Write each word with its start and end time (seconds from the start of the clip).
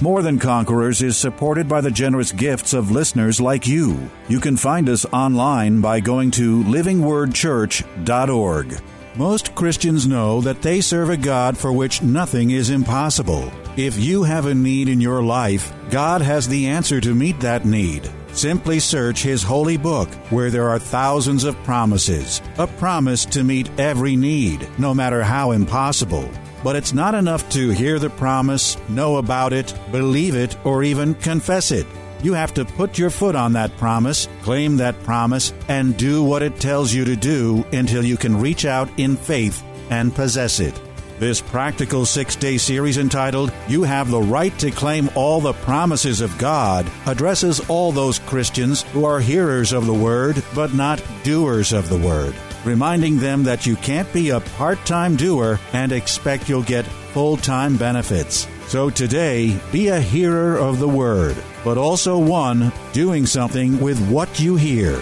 More 0.00 0.22
Than 0.22 0.40
Conquerors 0.40 1.02
is 1.02 1.16
supported 1.16 1.68
by 1.68 1.80
the 1.80 1.90
generous 1.90 2.32
gifts 2.32 2.74
of 2.74 2.90
listeners 2.90 3.40
like 3.40 3.68
you. 3.68 4.10
You 4.28 4.40
can 4.40 4.56
find 4.56 4.88
us 4.88 5.06
online 5.06 5.80
by 5.80 6.00
going 6.00 6.32
to 6.32 6.64
livingwordchurch.org. 6.64 8.80
Most 9.16 9.54
Christians 9.54 10.08
know 10.08 10.40
that 10.40 10.62
they 10.62 10.80
serve 10.80 11.10
a 11.10 11.16
God 11.16 11.56
for 11.56 11.72
which 11.72 12.02
nothing 12.02 12.50
is 12.50 12.70
impossible. 12.70 13.52
If 13.76 13.96
you 13.96 14.24
have 14.24 14.46
a 14.46 14.54
need 14.54 14.88
in 14.88 15.00
your 15.00 15.22
life, 15.22 15.72
God 15.90 16.20
has 16.20 16.48
the 16.48 16.66
answer 16.66 17.00
to 17.00 17.14
meet 17.14 17.38
that 17.38 17.64
need. 17.64 18.10
Simply 18.32 18.80
search 18.80 19.22
His 19.22 19.44
holy 19.44 19.76
book, 19.76 20.08
where 20.30 20.50
there 20.50 20.68
are 20.68 20.80
thousands 20.80 21.44
of 21.44 21.54
promises. 21.62 22.42
A 22.58 22.66
promise 22.66 23.24
to 23.26 23.44
meet 23.44 23.70
every 23.78 24.16
need, 24.16 24.66
no 24.76 24.92
matter 24.92 25.22
how 25.22 25.52
impossible. 25.52 26.28
But 26.64 26.76
it's 26.76 26.94
not 26.94 27.14
enough 27.14 27.46
to 27.50 27.68
hear 27.68 27.98
the 27.98 28.08
promise, 28.08 28.78
know 28.88 29.18
about 29.18 29.52
it, 29.52 29.74
believe 29.92 30.34
it, 30.34 30.56
or 30.64 30.82
even 30.82 31.14
confess 31.14 31.70
it. 31.70 31.86
You 32.22 32.32
have 32.32 32.54
to 32.54 32.64
put 32.64 32.96
your 32.96 33.10
foot 33.10 33.36
on 33.36 33.52
that 33.52 33.76
promise, 33.76 34.28
claim 34.40 34.78
that 34.78 35.00
promise, 35.02 35.52
and 35.68 35.94
do 35.94 36.24
what 36.24 36.42
it 36.42 36.58
tells 36.58 36.94
you 36.94 37.04
to 37.04 37.16
do 37.16 37.66
until 37.72 38.02
you 38.02 38.16
can 38.16 38.40
reach 38.40 38.64
out 38.64 38.88
in 38.98 39.14
faith 39.14 39.62
and 39.90 40.14
possess 40.14 40.58
it. 40.58 40.80
This 41.18 41.42
practical 41.42 42.06
six 42.06 42.34
day 42.34 42.56
series 42.56 42.96
entitled 42.96 43.52
You 43.68 43.82
Have 43.82 44.10
the 44.10 44.22
Right 44.22 44.58
to 44.58 44.70
Claim 44.70 45.10
All 45.14 45.42
the 45.42 45.52
Promises 45.52 46.22
of 46.22 46.36
God 46.38 46.90
addresses 47.04 47.60
all 47.68 47.92
those 47.92 48.20
Christians 48.20 48.82
who 48.84 49.04
are 49.04 49.20
hearers 49.20 49.74
of 49.74 49.84
the 49.84 49.92
Word 49.92 50.42
but 50.54 50.72
not 50.72 51.02
doers 51.24 51.74
of 51.74 51.90
the 51.90 51.98
Word 51.98 52.34
reminding 52.64 53.18
them 53.18 53.44
that 53.44 53.66
you 53.66 53.76
can't 53.76 54.10
be 54.12 54.30
a 54.30 54.40
part 54.40 54.84
time 54.86 55.16
doer 55.16 55.60
and 55.72 55.92
expect 55.92 56.48
you'll 56.48 56.62
get 56.62 56.84
full 57.12 57.36
time 57.36 57.76
benefits. 57.76 58.48
So 58.66 58.90
today, 58.90 59.58
be 59.70 59.88
a 59.88 60.00
hearer 60.00 60.56
of 60.56 60.78
the 60.78 60.88
word, 60.88 61.36
but 61.62 61.78
also 61.78 62.18
one 62.18 62.72
doing 62.92 63.26
something 63.26 63.80
with 63.80 64.00
what 64.08 64.40
you 64.40 64.56
hear. 64.56 64.98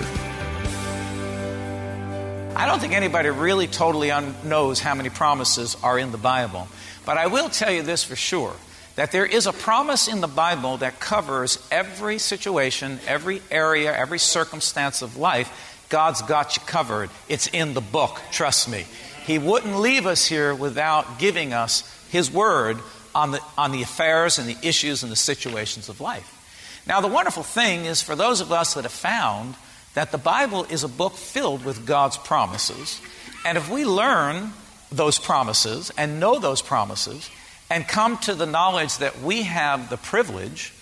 I 2.57 2.67
don't 2.67 2.81
think 2.81 2.93
anybody 2.93 3.31
really 3.31 3.67
totally 3.67 4.11
un- 4.11 4.35
knows 4.45 4.81
how 4.81 4.95
many 4.95 5.09
promises 5.09 5.77
are 5.83 5.99
in 5.99 6.13
the 6.13 6.19
Bible, 6.19 6.69
but 7.07 7.19
I 7.19 7.29
will 7.29 7.49
tell 7.49 7.73
you 7.73 7.83
this 7.83 8.05
for 8.05 8.17
sure 8.17 8.55
that 8.95 9.11
there 9.11 9.25
is 9.25 9.47
a 9.47 9.53
promise 9.53 10.07
in 10.07 10.21
the 10.21 10.29
Bible 10.29 10.77
that 10.79 11.01
covers 11.01 11.67
every 11.71 12.19
situation, 12.19 13.01
every 13.07 13.41
area, 13.51 13.97
every 13.97 14.19
circumstance 14.19 15.03
of 15.03 15.17
life 15.17 15.72
God's 15.93 16.23
got 16.23 16.57
you 16.57 16.63
covered. 16.65 17.11
It's 17.29 17.49
in 17.49 17.75
the 17.75 17.83
book, 17.83 18.19
trust 18.31 18.67
me. 18.67 18.87
He 19.27 19.39
wouldn't 19.39 19.77
leave 19.77 20.07
us 20.07 20.27
here 20.27 20.55
without 20.55 21.19
giving 21.19 21.53
us 21.53 21.85
His 22.11 22.31
word 22.31 22.79
on 23.15 23.33
the, 23.33 23.41
on 23.59 23.73
the 23.73 23.83
affairs 23.83 24.39
and 24.39 24.49
the 24.49 24.57
issues 24.67 25.03
and 25.03 25.13
the 25.13 25.17
situations 25.17 25.91
of 25.91 26.01
life. 26.01 26.83
Now, 26.87 27.03
the 27.03 27.09
wonderful 27.09 27.43
thing 27.43 27.85
is 27.85 28.01
for 28.01 28.17
those 28.17 28.41
of 28.41 28.51
us 28.51 28.73
that 28.73 28.85
have 28.85 28.91
found 28.91 29.55
that 29.93 30.13
the 30.13 30.19
Bible 30.19 30.65
is 30.71 30.83
a 30.83 30.89
book 30.89 31.13
filled 31.13 31.63
with 31.63 31.87
God's 31.87 32.17
promises, 32.17 32.99
and 33.45 33.59
if 33.59 33.71
we 33.71 33.85
learn 33.85 34.53
those 34.91 35.19
promises 35.19 35.93
and 35.99 36.19
know 36.19 36.39
those 36.39 36.63
promises 36.63 37.29
and 37.69 37.87
come 37.87 38.17
to 38.19 38.35
the 38.35 38.47
knowledge 38.47 38.97
that 38.97 39.21
we 39.21 39.43
have 39.43 39.91
the 39.91 39.99
privilege, 39.99 40.73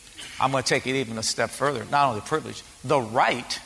I'm 0.41 0.53
going 0.53 0.63
to 0.63 0.69
take 0.69 0.87
it 0.87 0.95
even 0.95 1.19
a 1.19 1.23
step 1.25 1.51
further, 1.51 1.85
not 1.91 2.11
only 2.11 2.21
the 2.21 2.27
privilege, 2.27 2.63
the 2.85 3.01
right 3.01 3.59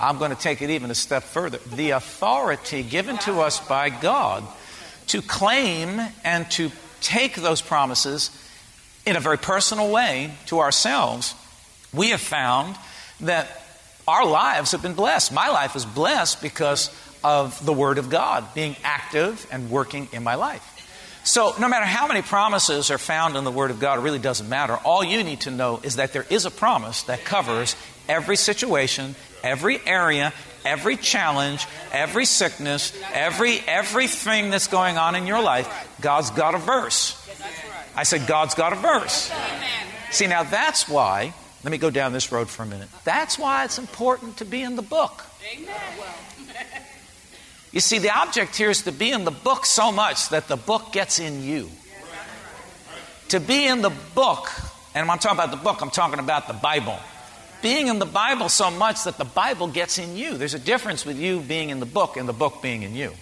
I'm 0.00 0.18
going 0.18 0.34
to 0.34 0.40
take 0.40 0.62
it 0.62 0.70
even 0.70 0.90
a 0.90 0.94
step 0.94 1.22
further. 1.22 1.58
The 1.58 1.90
authority 1.90 2.82
given 2.82 3.18
to 3.18 3.40
us 3.40 3.66
by 3.66 3.90
God 3.90 4.44
to 5.08 5.22
claim 5.22 6.00
and 6.24 6.50
to 6.52 6.70
take 7.00 7.34
those 7.34 7.60
promises 7.60 8.30
in 9.04 9.16
a 9.16 9.20
very 9.20 9.38
personal 9.38 9.90
way 9.90 10.32
to 10.46 10.60
ourselves, 10.60 11.34
we 11.92 12.10
have 12.10 12.20
found 12.20 12.76
that 13.20 13.62
our 14.06 14.24
lives 14.26 14.72
have 14.72 14.82
been 14.82 14.94
blessed. 14.94 15.32
My 15.32 15.48
life 15.48 15.76
is 15.76 15.84
blessed 15.84 16.42
because 16.42 16.90
of 17.22 17.64
the 17.64 17.72
Word 17.72 17.98
of 17.98 18.10
God 18.10 18.54
being 18.54 18.76
active 18.82 19.46
and 19.50 19.70
working 19.70 20.08
in 20.12 20.22
my 20.24 20.34
life. 20.34 20.68
So, 21.24 21.54
no 21.60 21.68
matter 21.68 21.86
how 21.86 22.08
many 22.08 22.20
promises 22.20 22.90
are 22.90 22.98
found 22.98 23.36
in 23.36 23.44
the 23.44 23.52
Word 23.52 23.70
of 23.70 23.78
God, 23.78 23.98
it 23.98 24.02
really 24.02 24.18
doesn't 24.18 24.48
matter. 24.48 24.74
All 24.74 25.04
you 25.04 25.22
need 25.22 25.42
to 25.42 25.52
know 25.52 25.80
is 25.84 25.96
that 25.96 26.12
there 26.12 26.26
is 26.28 26.46
a 26.46 26.50
promise 26.50 27.04
that 27.04 27.24
covers 27.24 27.76
every 28.08 28.36
situation, 28.36 29.14
every 29.42 29.80
area, 29.86 30.32
every 30.64 30.96
challenge, 30.96 31.66
every 31.92 32.24
sickness, 32.24 32.92
every 33.12 33.58
everything 33.66 34.50
that's 34.50 34.68
going 34.68 34.98
on 34.98 35.14
in 35.14 35.26
your 35.26 35.42
life, 35.42 35.68
God's 36.00 36.30
got 36.30 36.54
a 36.54 36.58
verse. 36.58 37.18
I 37.94 38.04
said 38.04 38.26
God's 38.26 38.54
got 38.54 38.72
a 38.72 38.76
verse. 38.76 39.30
See, 40.10 40.26
now 40.26 40.42
that's 40.42 40.88
why, 40.88 41.34
let 41.64 41.70
me 41.70 41.78
go 41.78 41.90
down 41.90 42.12
this 42.12 42.32
road 42.32 42.48
for 42.48 42.62
a 42.62 42.66
minute. 42.66 42.88
That's 43.04 43.38
why 43.38 43.64
it's 43.64 43.78
important 43.78 44.38
to 44.38 44.44
be 44.44 44.62
in 44.62 44.76
the 44.76 44.82
book. 44.82 45.24
You 47.72 47.80
see, 47.80 47.98
the 47.98 48.10
object 48.10 48.54
here 48.56 48.68
is 48.68 48.82
to 48.82 48.92
be 48.92 49.10
in 49.10 49.24
the 49.24 49.30
book 49.30 49.64
so 49.64 49.90
much 49.90 50.28
that 50.28 50.46
the 50.48 50.56
book 50.56 50.92
gets 50.92 51.18
in 51.18 51.42
you. 51.42 51.70
To 53.28 53.40
be 53.40 53.66
in 53.66 53.80
the 53.80 53.92
book, 54.14 54.50
and 54.94 55.08
when 55.08 55.14
I'm 55.14 55.18
talking 55.18 55.38
about 55.38 55.50
the 55.50 55.62
book, 55.62 55.80
I'm 55.80 55.90
talking 55.90 56.18
about 56.18 56.48
the 56.48 56.54
Bible 56.54 56.98
being 57.62 57.86
in 57.86 57.98
the 57.98 58.06
Bible 58.06 58.48
so 58.48 58.70
much 58.70 59.04
that 59.04 59.16
the 59.16 59.24
Bible 59.24 59.68
gets 59.68 59.98
in 59.98 60.16
you. 60.16 60.36
There's 60.36 60.54
a 60.54 60.58
difference 60.58 61.06
with 61.06 61.18
you 61.18 61.40
being 61.40 61.70
in 61.70 61.80
the 61.80 61.86
book 61.86 62.16
and 62.16 62.28
the 62.28 62.32
book 62.32 62.60
being 62.60 62.82
in 62.82 62.94
you. 62.94 63.12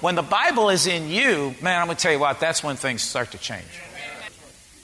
When 0.00 0.14
the 0.14 0.22
Bible 0.22 0.68
is 0.68 0.86
in 0.86 1.08
you, 1.08 1.54
man, 1.62 1.80
I'm 1.80 1.86
going 1.86 1.96
to 1.96 2.02
tell 2.02 2.12
you 2.12 2.18
what, 2.18 2.40
that's 2.40 2.62
when 2.62 2.76
things 2.76 3.02
start 3.02 3.32
to 3.32 3.38
change. 3.38 3.80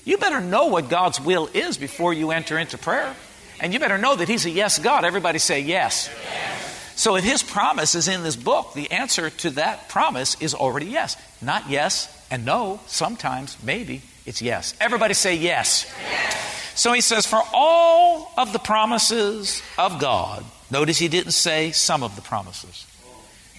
You 0.04 0.16
better 0.16 0.40
know 0.40 0.66
what 0.66 0.88
God's 0.88 1.20
will 1.20 1.48
is 1.52 1.76
before 1.76 2.14
you 2.14 2.30
enter 2.30 2.58
into 2.58 2.78
prayer. 2.78 3.14
And 3.60 3.74
you 3.74 3.80
better 3.80 3.98
know 3.98 4.16
that 4.16 4.28
He's 4.28 4.46
a 4.46 4.50
yes 4.50 4.78
God. 4.78 5.04
Everybody 5.04 5.38
say 5.38 5.60
yes. 5.60 6.08
yes. 6.24 6.94
So 6.94 7.16
if 7.16 7.24
His 7.24 7.42
promise 7.42 7.94
is 7.94 8.08
in 8.08 8.22
this 8.22 8.36
book, 8.36 8.74
the 8.74 8.90
answer 8.90 9.30
to 9.30 9.50
that 9.50 9.88
promise 9.88 10.40
is 10.40 10.54
already 10.54 10.86
yes. 10.86 11.16
Not 11.42 11.68
yes 11.68 12.14
and 12.30 12.44
no, 12.44 12.80
sometimes, 12.86 13.56
maybe, 13.62 14.02
it's 14.26 14.40
yes. 14.40 14.74
Everybody 14.80 15.14
say 15.14 15.34
yes. 15.34 15.92
yes. 16.00 16.57
So 16.78 16.92
he 16.92 17.00
says, 17.00 17.26
For 17.26 17.42
all 17.52 18.30
of 18.38 18.52
the 18.52 18.60
promises 18.60 19.64
of 19.76 19.98
God, 19.98 20.44
notice 20.70 20.96
he 20.96 21.08
didn't 21.08 21.32
say 21.32 21.72
some 21.72 22.04
of 22.04 22.14
the 22.14 22.22
promises. 22.22 22.86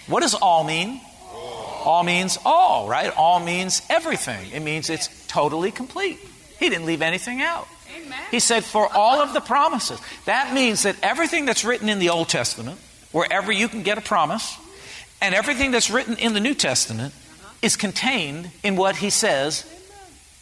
What 0.07 0.21
does 0.21 0.33
all 0.35 0.63
mean? 0.63 1.01
All 1.83 2.03
means 2.03 2.37
all, 2.45 2.87
right? 2.87 3.11
All 3.17 3.41
means 3.41 3.81
everything. 3.89 4.51
It 4.53 4.61
means 4.61 4.89
it's 4.89 5.27
totally 5.27 5.69
complete. 5.69 6.17
He 6.59 6.69
didn't 6.69 6.85
leave 6.85 7.01
anything 7.01 7.41
out. 7.41 7.67
He 8.31 8.39
said, 8.39 8.63
For 8.63 8.87
all 8.87 9.19
of 9.19 9.33
the 9.33 9.41
promises. 9.41 9.99
That 10.23 10.53
means 10.53 10.83
that 10.83 10.95
everything 11.03 11.45
that's 11.45 11.65
written 11.65 11.89
in 11.89 11.99
the 11.99 12.11
Old 12.11 12.29
Testament, 12.29 12.79
wherever 13.11 13.51
you 13.51 13.67
can 13.67 13.83
get 13.83 13.97
a 13.97 14.01
promise, 14.01 14.57
and 15.21 15.35
everything 15.35 15.71
that's 15.71 15.91
written 15.91 16.15
in 16.15 16.33
the 16.33 16.39
New 16.39 16.53
Testament 16.55 17.13
is 17.61 17.75
contained 17.75 18.51
in 18.63 18.77
what 18.77 18.95
he 18.95 19.09
says 19.09 19.65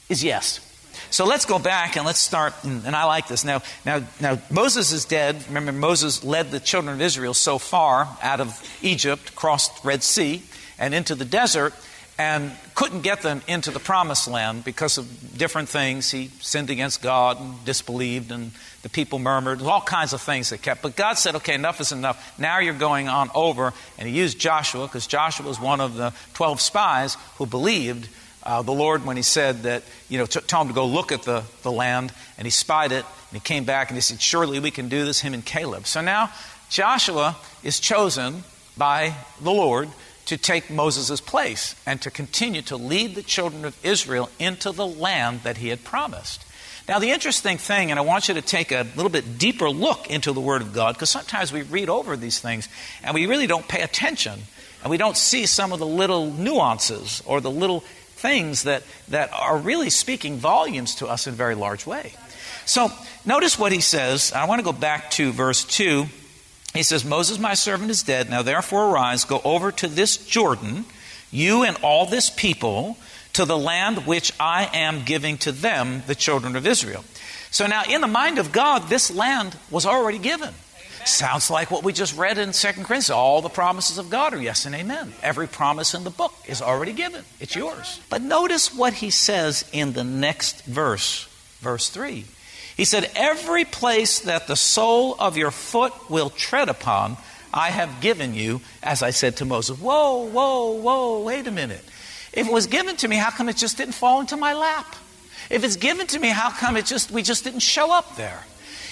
is 0.10 0.24
yes. 0.24 0.67
So 1.10 1.26
let's 1.26 1.46
go 1.46 1.60
back 1.60 1.96
and 1.96 2.06
let's 2.06 2.20
start, 2.20 2.54
and, 2.64 2.96
I 2.96 3.06
like 3.06 3.28
this. 3.28 3.44
Now, 3.44 3.62
now, 3.86 4.04
now, 4.20 4.40
Moses 4.50 4.92
is 4.92 5.06
dead. 5.06 5.44
Remember, 5.48 5.72
Moses 5.72 6.24
led 6.24 6.52
the 6.52 6.60
children 6.60 6.96
of 6.96 7.02
Israel 7.02 7.34
so 7.34 7.58
far 7.58 8.08
out 8.22 8.40
of 8.40 8.62
Egypt, 8.82 9.36
crossed 9.36 9.84
Red 9.84 10.04
Sea, 10.04 10.44
and 10.78 10.94
into 10.94 11.16
the 11.16 11.26
desert, 11.26 11.74
and 12.20 12.52
couldn't 12.74 13.02
get 13.02 13.22
them 13.22 13.42
into 13.48 13.70
the 13.70 13.80
promised 13.80 14.28
land 14.28 14.64
because 14.64 14.98
of 14.98 15.38
different 15.38 15.70
things. 15.70 16.10
He 16.10 16.30
sinned 16.40 16.70
against 16.70 17.02
God 17.02 17.40
and 17.40 17.64
disbelieved, 17.64 18.32
and 18.32 18.52
the 18.82 18.90
people 18.90 19.20
murmured. 19.20 19.62
All 19.62 19.82
kinds 19.82 20.14
of 20.14 20.22
things 20.22 20.50
that 20.50 20.62
kept. 20.62 20.82
But 20.82 20.96
God 20.96 21.14
said, 21.14 21.36
okay, 21.36 21.54
enough 21.54 21.80
is 21.80 21.92
enough. 21.92 22.40
Now 22.40 22.60
you're 22.60 22.74
going 22.74 23.08
on 23.08 23.30
over. 23.36 23.74
And 23.98 24.08
he 24.10 24.16
used 24.16 24.40
Joshua, 24.40 24.88
because 24.88 25.08
Joshua 25.08 25.48
was 25.48 25.60
one 25.60 25.80
of 25.80 25.96
the 25.96 26.14
12 26.34 26.60
spies 26.60 27.18
who 27.38 27.46
believed 27.46 28.10
uh, 28.48 28.62
the 28.62 28.72
Lord 28.72 29.06
when 29.06 29.18
he 29.18 29.24
said 29.24 29.64
that, 29.64 29.84
you 30.08 30.18
know, 30.18 30.26
t- 30.26 30.40
tell 30.40 30.62
him 30.62 30.70
to 30.70 30.74
go 30.74 30.88
look 30.88 31.12
at 31.12 31.24
the, 31.24 31.44
the 31.64 31.72
land, 31.72 32.14
and 32.38 32.46
he 32.46 32.50
spied 32.50 32.94
it, 32.94 33.06
and 33.06 33.34
he 33.34 33.40
came 33.42 33.66
back 33.66 33.90
and 33.90 33.98
he 33.98 34.02
said, 34.02 34.22
Surely 34.22 34.60
we 34.60 34.72
can 34.72 34.88
do 34.88 35.04
this, 35.06 35.20
him 35.20 35.34
and 35.34 35.46
Caleb. 35.46 35.86
So 35.86 36.02
now 36.02 36.32
Joshua 36.70 37.36
is 37.62 37.80
chosen 37.80 38.44
by 38.78 39.14
the 39.42 39.52
Lord 39.52 39.90
to 40.28 40.38
take 40.38 40.70
Moses' 40.70 41.20
place 41.20 41.76
and 41.86 42.02
to 42.02 42.10
continue 42.10 42.62
to 42.64 42.78
lead 42.78 43.16
the 43.16 43.22
children 43.24 43.66
of 43.66 43.78
Israel 43.86 44.30
into 44.40 44.72
the 44.72 44.88
land 44.88 45.42
that 45.44 45.58
he 45.58 45.68
had 45.68 45.84
promised. 45.84 46.46
Now, 46.88 47.00
the 47.00 47.12
interesting 47.12 47.58
thing, 47.58 47.92
and 47.92 48.00
I 48.00 48.04
want 48.04 48.30
you 48.30 48.34
to 48.36 48.42
take 48.42 48.72
a 48.72 48.88
little 48.96 49.10
bit 49.10 49.38
deeper 49.38 49.70
look 49.70 50.10
into 50.10 50.32
the 50.32 50.40
Word 50.40 50.62
of 50.62 50.74
God, 50.74 50.96
because 50.96 51.10
sometimes 51.10 51.52
we 51.52 51.64
read 51.64 51.90
over 51.90 52.16
these 52.16 52.40
things 52.40 52.70
and 53.04 53.14
we 53.14 53.26
really 53.26 53.48
don't 53.48 53.68
pay 53.68 53.82
attention 53.82 54.40
and 54.82 54.90
we 54.90 54.96
don't 54.98 55.18
see 55.18 55.46
some 55.46 55.74
of 55.74 55.80
the 55.80 55.86
little 55.86 56.32
nuances 56.32 57.22
or 57.26 57.42
the 57.42 57.52
little 57.52 57.84
things 58.18 58.64
that, 58.64 58.84
that 59.10 59.32
are 59.34 59.58
really 59.58 59.90
speaking 59.90 60.38
volumes 60.38 60.96
to 60.96 61.08
us 61.08 61.28
in 61.28 61.34
a 61.34 61.36
very 61.36 61.56
large 61.56 61.86
way. 61.86 62.14
So, 62.66 62.92
notice 63.26 63.58
what 63.58 63.72
he 63.72 63.80
says. 63.80 64.34
I 64.34 64.46
want 64.46 64.60
to 64.60 64.66
go 64.66 64.74
back 64.74 65.12
to 65.12 65.32
verse 65.32 65.64
2. 65.64 66.06
He 66.74 66.84
says, 66.84 67.06
Moses, 67.06 67.40
my 67.40 67.54
servant, 67.54 67.90
is 67.90 68.04
dead. 68.04 68.30
Now, 68.30 68.42
therefore, 68.42 68.90
arise, 68.90 69.24
go 69.24 69.42
over 69.44 69.72
to 69.72 69.88
this 69.88 70.18
Jordan, 70.18 70.86
you 71.32 71.64
and 71.64 71.78
all 71.82 72.06
this 72.06 72.30
people 72.30 72.98
to 73.34 73.46
the 73.46 73.58
land 73.58 74.06
which 74.08 74.32
I 74.40 74.70
am 74.74 75.04
giving 75.06 75.38
to 75.40 75.52
them, 75.52 76.04
the 76.08 76.16
children 76.16 76.56
of 76.56 76.68
Israel. 76.68 77.04
So 77.52 77.68
now, 77.68 77.84
in 77.90 78.02
the 78.02 78.08
mind 78.08 78.40
of 78.40 78.52
God, 78.52 78.90
this 78.90 79.14
land 79.14 79.56
was 79.70 79.86
already 79.86 80.18
given. 80.18 80.54
Sounds 81.08 81.50
like 81.50 81.72
what 81.72 81.84
we 81.84 81.94
just 81.94 82.18
read 82.18 82.38
in 82.38 82.52
2 82.52 82.68
Corinthians. 82.68 83.10
All 83.10 83.42
the 83.42 83.50
promises 83.50 83.98
of 83.98 84.10
God 84.10 84.34
are 84.34 84.42
yes 84.42 84.66
and 84.66 84.76
amen. 84.76 85.14
Every 85.24 85.48
promise 85.48 85.94
in 85.94 86.04
the 86.04 86.10
book 86.10 86.34
is 86.48 86.62
already 86.62 86.94
given. 86.94 87.24
It's 87.40 87.56
yours. 87.56 88.00
But 88.10 88.22
notice 88.22 88.76
what 88.76 88.94
he 88.94 89.10
says 89.10 89.66
in 89.72 89.94
the 89.94 90.04
next 90.04 90.66
verse, 90.66 91.28
verse 91.60 91.90
3. 91.90 92.26
He 92.76 92.86
said, 92.86 93.10
Every 93.16 93.66
place 93.66 94.20
that 94.20 94.48
the 94.48 94.56
sole 94.56 95.16
of 95.18 95.38
your 95.38 95.52
foot 95.52 95.94
will 96.10 96.30
tread 96.30 96.70
upon, 96.70 97.18
I 97.54 97.70
have 97.70 98.02
given 98.02 98.34
you, 98.34 98.62
as 98.84 99.02
I 99.02 99.10
said 99.10 99.38
to 99.38 99.46
Moses. 99.46 99.80
Whoa, 99.80 100.28
whoa, 100.28 100.72
whoa, 100.74 101.24
wait 101.24 101.48
a 101.48 101.52
minute. 101.52 101.84
If 102.34 102.48
it 102.48 102.54
was 102.54 102.68
given 102.68 102.96
to 102.98 103.08
me, 103.08 103.16
how 103.16 103.32
come 103.32 103.50
it 103.50 103.58
just 103.58 103.78
didn't 103.78 103.96
fall 103.96 104.20
into 104.20 104.38
my 104.38 104.54
lap? 104.54 104.96
If 105.50 105.64
it's 105.64 105.78
given 105.78 106.06
to 106.08 106.20
me, 106.20 106.28
how 106.28 106.52
come 106.52 106.78
it 106.78 106.86
just 106.86 107.10
we 107.10 107.24
just 107.24 107.44
didn't 107.44 107.62
show 107.62 107.92
up 107.92 108.16
there? 108.16 108.44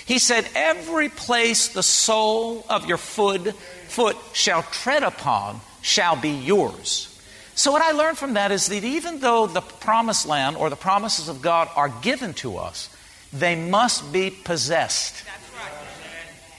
He 0.05 0.19
said, 0.19 0.47
Every 0.55 1.09
place 1.09 1.67
the 1.69 1.83
sole 1.83 2.65
of 2.69 2.85
your 2.85 2.97
foot, 2.97 3.53
foot 3.87 4.17
shall 4.33 4.63
tread 4.63 5.03
upon 5.03 5.59
shall 5.81 6.15
be 6.15 6.29
yours. 6.29 7.11
So, 7.55 7.71
what 7.71 7.81
I 7.81 7.91
learned 7.91 8.17
from 8.17 8.33
that 8.33 8.51
is 8.51 8.67
that 8.67 8.83
even 8.83 9.19
though 9.19 9.47
the 9.47 9.61
promised 9.61 10.27
land 10.27 10.57
or 10.57 10.69
the 10.69 10.75
promises 10.75 11.29
of 11.29 11.41
God 11.41 11.69
are 11.75 11.89
given 11.89 12.33
to 12.35 12.57
us, 12.57 12.89
they 13.31 13.55
must 13.55 14.11
be 14.13 14.29
possessed. 14.29 15.23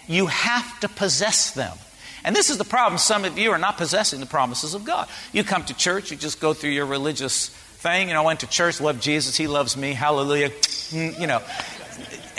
You 0.08 0.26
have 0.26 0.80
to 0.80 0.88
possess 0.88 1.50
them. 1.50 1.76
And 2.24 2.34
this 2.34 2.50
is 2.50 2.58
the 2.58 2.64
problem. 2.64 2.98
Some 2.98 3.24
of 3.24 3.38
you 3.38 3.52
are 3.52 3.58
not 3.58 3.76
possessing 3.76 4.20
the 4.20 4.26
promises 4.26 4.74
of 4.74 4.84
God. 4.84 5.08
You 5.32 5.44
come 5.44 5.64
to 5.64 5.74
church, 5.74 6.10
you 6.10 6.16
just 6.16 6.40
go 6.40 6.54
through 6.54 6.70
your 6.70 6.86
religious 6.86 7.50
thing. 7.50 8.08
You 8.08 8.14
know, 8.14 8.22
I 8.22 8.26
went 8.26 8.40
to 8.40 8.48
church, 8.48 8.80
love 8.80 9.00
Jesus, 9.00 9.36
He 9.36 9.46
loves 9.46 9.76
me, 9.76 9.92
hallelujah. 9.92 10.50
You 10.90 11.26
know, 11.26 11.42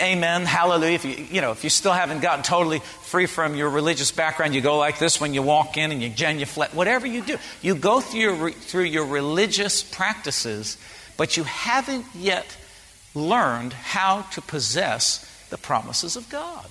amen, 0.00 0.44
hallelujah. 0.44 0.94
If 0.94 1.04
you, 1.04 1.26
you 1.30 1.40
know, 1.40 1.52
if 1.52 1.64
you 1.64 1.70
still 1.70 1.92
haven't 1.92 2.20
gotten 2.20 2.42
totally 2.42 2.78
free 2.78 3.26
from 3.26 3.54
your 3.54 3.70
religious 3.70 4.10
background, 4.10 4.54
you 4.54 4.60
go 4.60 4.78
like 4.78 4.98
this 4.98 5.20
when 5.20 5.34
you 5.34 5.42
walk 5.42 5.76
in 5.76 5.92
and 5.92 6.02
you 6.02 6.08
genuflect. 6.08 6.74
Whatever 6.74 7.06
you 7.06 7.22
do, 7.22 7.36
you 7.62 7.74
go 7.74 8.00
through 8.00 8.20
your, 8.20 8.50
through 8.50 8.84
your 8.84 9.06
religious 9.06 9.82
practices, 9.82 10.78
but 11.16 11.36
you 11.36 11.44
haven't 11.44 12.04
yet 12.14 12.56
learned 13.14 13.72
how 13.72 14.22
to 14.32 14.40
possess 14.40 15.24
the 15.50 15.58
promises 15.58 16.16
of 16.16 16.28
God. 16.28 16.66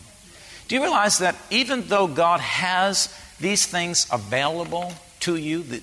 Do 0.67 0.75
you 0.75 0.81
realize 0.81 1.19
that 1.19 1.35
even 1.49 1.83
though 1.87 2.07
God 2.07 2.39
has 2.39 3.13
these 3.39 3.65
things 3.65 4.07
available 4.11 4.93
to 5.21 5.35
you 5.35 5.63
that, 5.63 5.81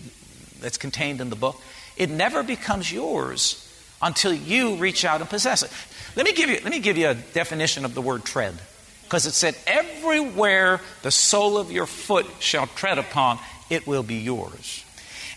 that's 0.61 0.79
contained 0.79 1.20
in 1.20 1.31
the 1.31 1.37
book, 1.37 1.61
it 1.96 2.11
never 2.11 2.43
becomes 2.43 2.93
yours 2.93 3.61
until 4.02 4.35
you 4.35 4.76
reach 4.76 5.05
out 5.05 5.20
and 5.20 5.31
possess 5.31 5.62
it. 5.62 5.70
Let 6.16 6.25
me 6.25 6.32
give 6.32 6.49
you, 6.50 6.58
let 6.62 6.70
me 6.70 6.78
give 6.78 6.96
you 6.96 7.08
a 7.08 7.14
definition 7.14 7.84
of 7.84 7.94
the 7.94 8.02
word 8.02 8.25
tread. 8.25 8.55
Because 9.02 9.26
it 9.26 9.32
said, 9.32 9.56
everywhere 9.66 10.81
the 11.02 11.11
sole 11.11 11.58
of 11.58 11.70
your 11.70 11.87
foot 11.87 12.26
shall 12.40 12.66
tread 12.66 12.99
upon, 12.99 13.38
it 13.70 13.87
will 13.87 14.02
be 14.02 14.16
yours. 14.16 14.84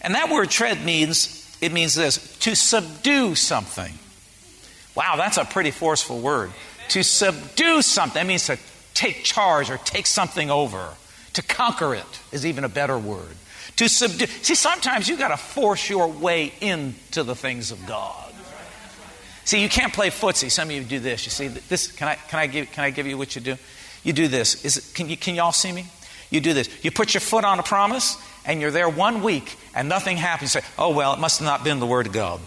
And 0.01 0.15
that 0.15 0.29
word 0.29 0.49
tread 0.49 0.85
means, 0.85 1.57
it 1.61 1.71
means 1.71 1.95
this, 1.95 2.37
to 2.39 2.55
subdue 2.55 3.35
something. 3.35 3.93
Wow, 4.95 5.15
that's 5.17 5.37
a 5.37 5.45
pretty 5.45 5.71
forceful 5.71 6.19
word. 6.19 6.51
To 6.89 7.03
subdue 7.03 7.81
something, 7.81 8.19
that 8.19 8.27
means 8.27 8.45
to 8.47 8.57
take 8.93 9.23
charge 9.23 9.69
or 9.69 9.77
take 9.77 10.07
something 10.07 10.49
over. 10.49 10.93
To 11.33 11.43
conquer 11.43 11.93
it 11.93 12.21
is 12.31 12.45
even 12.45 12.63
a 12.63 12.69
better 12.69 12.97
word. 12.97 13.35
To 13.75 13.87
subdue. 13.87 14.25
See, 14.25 14.55
sometimes 14.55 15.07
you 15.07 15.17
got 15.17 15.27
to 15.27 15.37
force 15.37 15.87
your 15.87 16.07
way 16.07 16.51
into 16.61 17.23
the 17.23 17.35
things 17.35 17.71
of 17.71 17.85
God. 17.85 18.26
See, 19.47 19.61
you 19.61 19.69
can't 19.69 19.93
play 19.93 20.09
footsie. 20.09 20.51
Some 20.51 20.67
of 20.67 20.75
you 20.75 20.83
do 20.83 20.99
this. 20.99 21.23
You 21.23 21.31
see, 21.31 21.47
this. 21.47 21.89
Can 21.89 22.09
I? 22.09 22.15
Can 22.15 22.37
I 22.37 22.47
give? 22.47 22.69
Can 22.73 22.83
I 22.83 22.89
give 22.89 23.07
you 23.07 23.17
what 23.17 23.33
you 23.33 23.41
do? 23.41 23.55
You 24.03 24.11
do 24.11 24.27
this. 24.27 24.65
Is 24.65 24.91
can 24.93 25.07
you? 25.07 25.15
Can 25.15 25.35
y'all 25.35 25.53
see 25.53 25.71
me? 25.71 25.85
You 26.29 26.41
do 26.41 26.53
this. 26.53 26.67
You 26.83 26.91
put 26.91 27.13
your 27.13 27.21
foot 27.21 27.45
on 27.45 27.57
a 27.57 27.63
promise, 27.63 28.21
and 28.45 28.59
you're 28.59 28.71
there 28.71 28.89
one 28.89 29.23
week, 29.23 29.55
and 29.73 29.87
nothing 29.87 30.17
happens. 30.17 30.53
You 30.53 30.59
say, 30.59 30.67
"Oh 30.77 30.93
well, 30.93 31.13
it 31.13 31.19
must 31.19 31.39
have 31.39 31.45
not 31.45 31.63
been 31.63 31.79
the 31.79 31.85
word 31.85 32.07
of 32.07 32.11
God." 32.11 32.41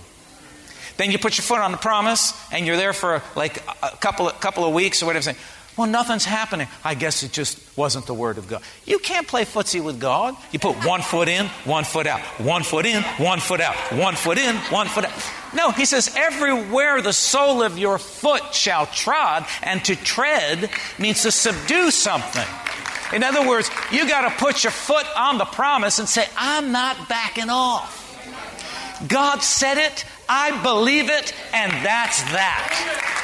Then 0.98 1.10
you 1.10 1.18
put 1.18 1.38
your 1.38 1.42
foot 1.42 1.60
on 1.60 1.72
the 1.72 1.78
promise, 1.78 2.34
and 2.52 2.66
you're 2.66 2.76
there 2.76 2.92
for 2.92 3.22
like 3.34 3.62
a 3.82 3.96
couple 3.96 4.28
of, 4.28 4.38
couple 4.38 4.66
of 4.66 4.74
weeks 4.74 5.02
or 5.02 5.06
whatever. 5.06 5.22
Saying, 5.22 5.38
well, 5.78 5.86
nothing's 5.86 6.26
happening. 6.26 6.68
I 6.84 6.94
guess 6.94 7.22
it 7.22 7.32
just 7.32 7.78
wasn't 7.78 8.04
the 8.04 8.12
Word 8.12 8.36
of 8.36 8.46
God. 8.46 8.60
You 8.84 8.98
can't 8.98 9.26
play 9.26 9.46
footsie 9.46 9.82
with 9.82 9.98
God. 9.98 10.34
You 10.52 10.58
put 10.58 10.84
one 10.84 11.00
foot 11.00 11.28
in, 11.28 11.46
one 11.64 11.84
foot 11.84 12.06
out, 12.06 12.20
one 12.38 12.62
foot 12.62 12.84
in, 12.84 13.02
one 13.16 13.40
foot 13.40 13.62
out, 13.62 13.76
one 13.94 14.16
foot 14.16 14.36
in, 14.36 14.54
one 14.56 14.86
foot 14.88 15.06
out. 15.06 15.39
No, 15.54 15.70
he 15.72 15.84
says, 15.84 16.14
everywhere 16.16 17.02
the 17.02 17.12
sole 17.12 17.62
of 17.62 17.78
your 17.78 17.98
foot 17.98 18.54
shall 18.54 18.86
trod, 18.86 19.46
and 19.62 19.84
to 19.84 19.96
tread 19.96 20.70
means 20.98 21.22
to 21.22 21.32
subdue 21.32 21.90
something. 21.90 22.46
In 23.12 23.24
other 23.24 23.46
words, 23.46 23.68
you 23.90 24.08
got 24.08 24.28
to 24.28 24.36
put 24.36 24.62
your 24.62 24.70
foot 24.70 25.06
on 25.16 25.38
the 25.38 25.44
promise 25.44 25.98
and 25.98 26.08
say, 26.08 26.26
I'm 26.36 26.70
not 26.70 27.08
backing 27.08 27.50
off. 27.50 27.98
God 29.08 29.42
said 29.42 29.78
it, 29.78 30.04
I 30.28 30.62
believe 30.62 31.10
it, 31.10 31.34
and 31.52 31.72
that's 31.84 32.22
that. 32.30 33.20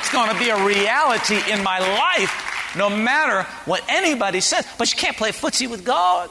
It's 0.00 0.12
going 0.12 0.30
to 0.30 0.38
be 0.38 0.50
a 0.50 0.66
reality 0.66 1.38
in 1.50 1.62
my 1.62 1.78
life 1.78 2.74
no 2.76 2.90
matter 2.90 3.44
what 3.64 3.82
anybody 3.88 4.40
says. 4.40 4.66
But 4.76 4.92
you 4.92 4.98
can't 4.98 5.16
play 5.16 5.30
footsie 5.30 5.70
with 5.70 5.84
God. 5.84 6.28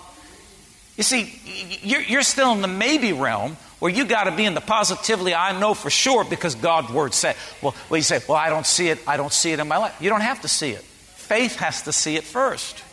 You 0.98 1.04
see, 1.04 1.40
you're, 1.84 2.24
still 2.24 2.52
in 2.52 2.62
the 2.62 2.68
maybe 2.68 3.14
realm 3.14 3.58
where 3.80 3.92
you 3.92 4.06
got 4.06 4.24
to 4.24 4.32
be 4.32 4.46
in 4.46 4.54
the 4.54 4.62
positively, 4.62 5.36
I 5.36 5.58
know 5.60 5.74
for 5.74 5.90
sure 5.90 6.24
because 6.24 6.56
God's 6.56 6.92
word 6.92 7.14
said. 7.14 7.36
Well, 7.62 7.76
well, 7.90 7.98
you 7.98 8.04
say, 8.04 8.22
well, 8.28 8.38
I 8.38 8.50
don't 8.50 8.66
see 8.66 8.90
it. 8.90 9.00
I 9.08 9.18
don't 9.18 9.34
see 9.34 9.52
it 9.52 9.60
in 9.60 9.68
my 9.68 9.78
life. 9.78 9.96
You 10.02 10.10
don't 10.10 10.22
have 10.22 10.42
to 10.42 10.48
see 10.48 10.72
it. 10.72 10.82
Faith 10.82 11.58
has 11.58 11.84
to 11.84 11.92
see 11.92 12.16
it 12.16 12.24
first. 12.24 12.84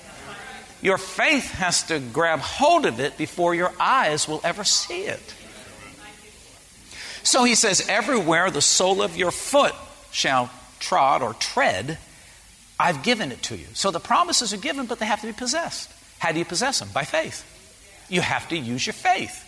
Your 0.83 0.99
faith 0.99 1.51
has 1.53 1.85
to 1.85 1.99
grab 1.99 2.41
hold 2.41 2.85
of 2.85 3.01
it 3.01 3.17
before 3.17 3.55
your 3.55 3.73
eyes 3.81 4.29
will 4.29 4.41
ever 4.45 4.65
see 4.65 5.05
it. 5.05 5.35
So 7.23 7.45
he 7.45 7.55
says, 7.55 7.89
everywhere 7.89 8.51
the 8.51 8.61
sole 8.61 9.01
of 9.01 9.17
your 9.17 9.31
foot 9.31 9.75
shall 10.11 10.51
trod 10.81 11.23
or 11.23 11.33
tread, 11.33 11.97
I've 12.79 13.03
given 13.03 13.33
it 13.33 13.43
to 13.45 13.57
you. 13.57 13.67
So 13.73 13.91
the 13.91 14.01
promises 14.01 14.53
are 14.53 14.59
given, 14.59 14.85
but 14.85 14.99
they 14.99 15.07
have 15.07 15.23
to 15.23 15.27
be 15.27 15.33
possessed. 15.33 15.91
How 16.19 16.33
do 16.33 16.39
you 16.39 16.45
possess 16.45 16.81
them? 16.81 16.91
By 16.93 17.05
faith. 17.05 17.45
You 18.11 18.21
have 18.21 18.49
to 18.51 18.57
use 18.57 18.87
your 18.87 18.93
faith. 18.93 19.44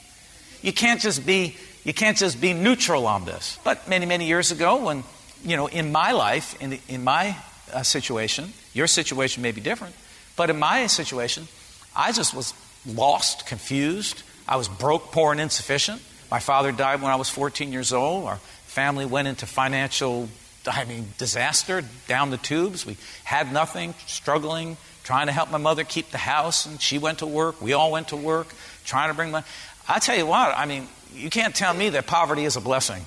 You 0.62 0.72
can't 0.72 1.00
just 1.00 1.26
be 1.26 1.56
you 1.84 1.94
can't 1.94 2.16
just 2.16 2.40
be 2.40 2.52
neutral 2.52 3.06
on 3.06 3.24
this. 3.24 3.58
But 3.64 3.88
many 3.88 4.06
many 4.06 4.26
years 4.26 4.50
ago, 4.50 4.84
when 4.84 5.04
you 5.44 5.56
know, 5.56 5.66
in 5.68 5.92
my 5.92 6.12
life, 6.12 6.60
in 6.60 6.70
the, 6.70 6.80
in 6.88 7.04
my 7.04 7.36
uh, 7.72 7.82
situation, 7.82 8.52
your 8.72 8.86
situation 8.86 9.42
may 9.42 9.52
be 9.52 9.60
different, 9.60 9.94
but 10.36 10.50
in 10.50 10.58
my 10.58 10.86
situation, 10.86 11.46
I 11.94 12.12
just 12.12 12.34
was 12.34 12.54
lost, 12.86 13.46
confused. 13.46 14.22
I 14.48 14.56
was 14.56 14.68
broke, 14.68 15.12
poor, 15.12 15.32
and 15.32 15.40
insufficient. 15.40 16.02
My 16.30 16.40
father 16.40 16.72
died 16.72 17.02
when 17.02 17.10
I 17.10 17.16
was 17.16 17.28
14 17.28 17.72
years 17.72 17.92
old. 17.92 18.26
Our 18.26 18.36
family 18.66 19.06
went 19.06 19.28
into 19.28 19.46
financial 19.46 20.28
I 20.68 20.84
mean, 20.84 21.12
disaster 21.18 21.84
down 22.08 22.30
the 22.30 22.36
tubes. 22.36 22.84
We 22.84 22.96
had 23.24 23.52
nothing, 23.52 23.94
struggling, 24.06 24.76
trying 25.06 25.26
to 25.26 25.32
help 25.32 25.52
my 25.52 25.58
mother 25.58 25.84
keep 25.84 26.10
the 26.10 26.18
house, 26.18 26.66
and 26.66 26.82
she 26.82 26.98
went 26.98 27.20
to 27.20 27.26
work. 27.26 27.62
We 27.62 27.74
all 27.74 27.92
went 27.92 28.08
to 28.08 28.16
work, 28.16 28.48
trying 28.84 29.08
to 29.08 29.14
bring 29.14 29.30
money. 29.30 29.46
I 29.88 30.00
tell 30.00 30.16
you 30.16 30.26
what, 30.26 30.52
I 30.58 30.66
mean, 30.66 30.88
you 31.14 31.30
can't 31.30 31.54
tell 31.54 31.72
me 31.72 31.90
that 31.90 32.08
poverty 32.08 32.44
is 32.44 32.56
a 32.56 32.60
blessing. 32.60 33.04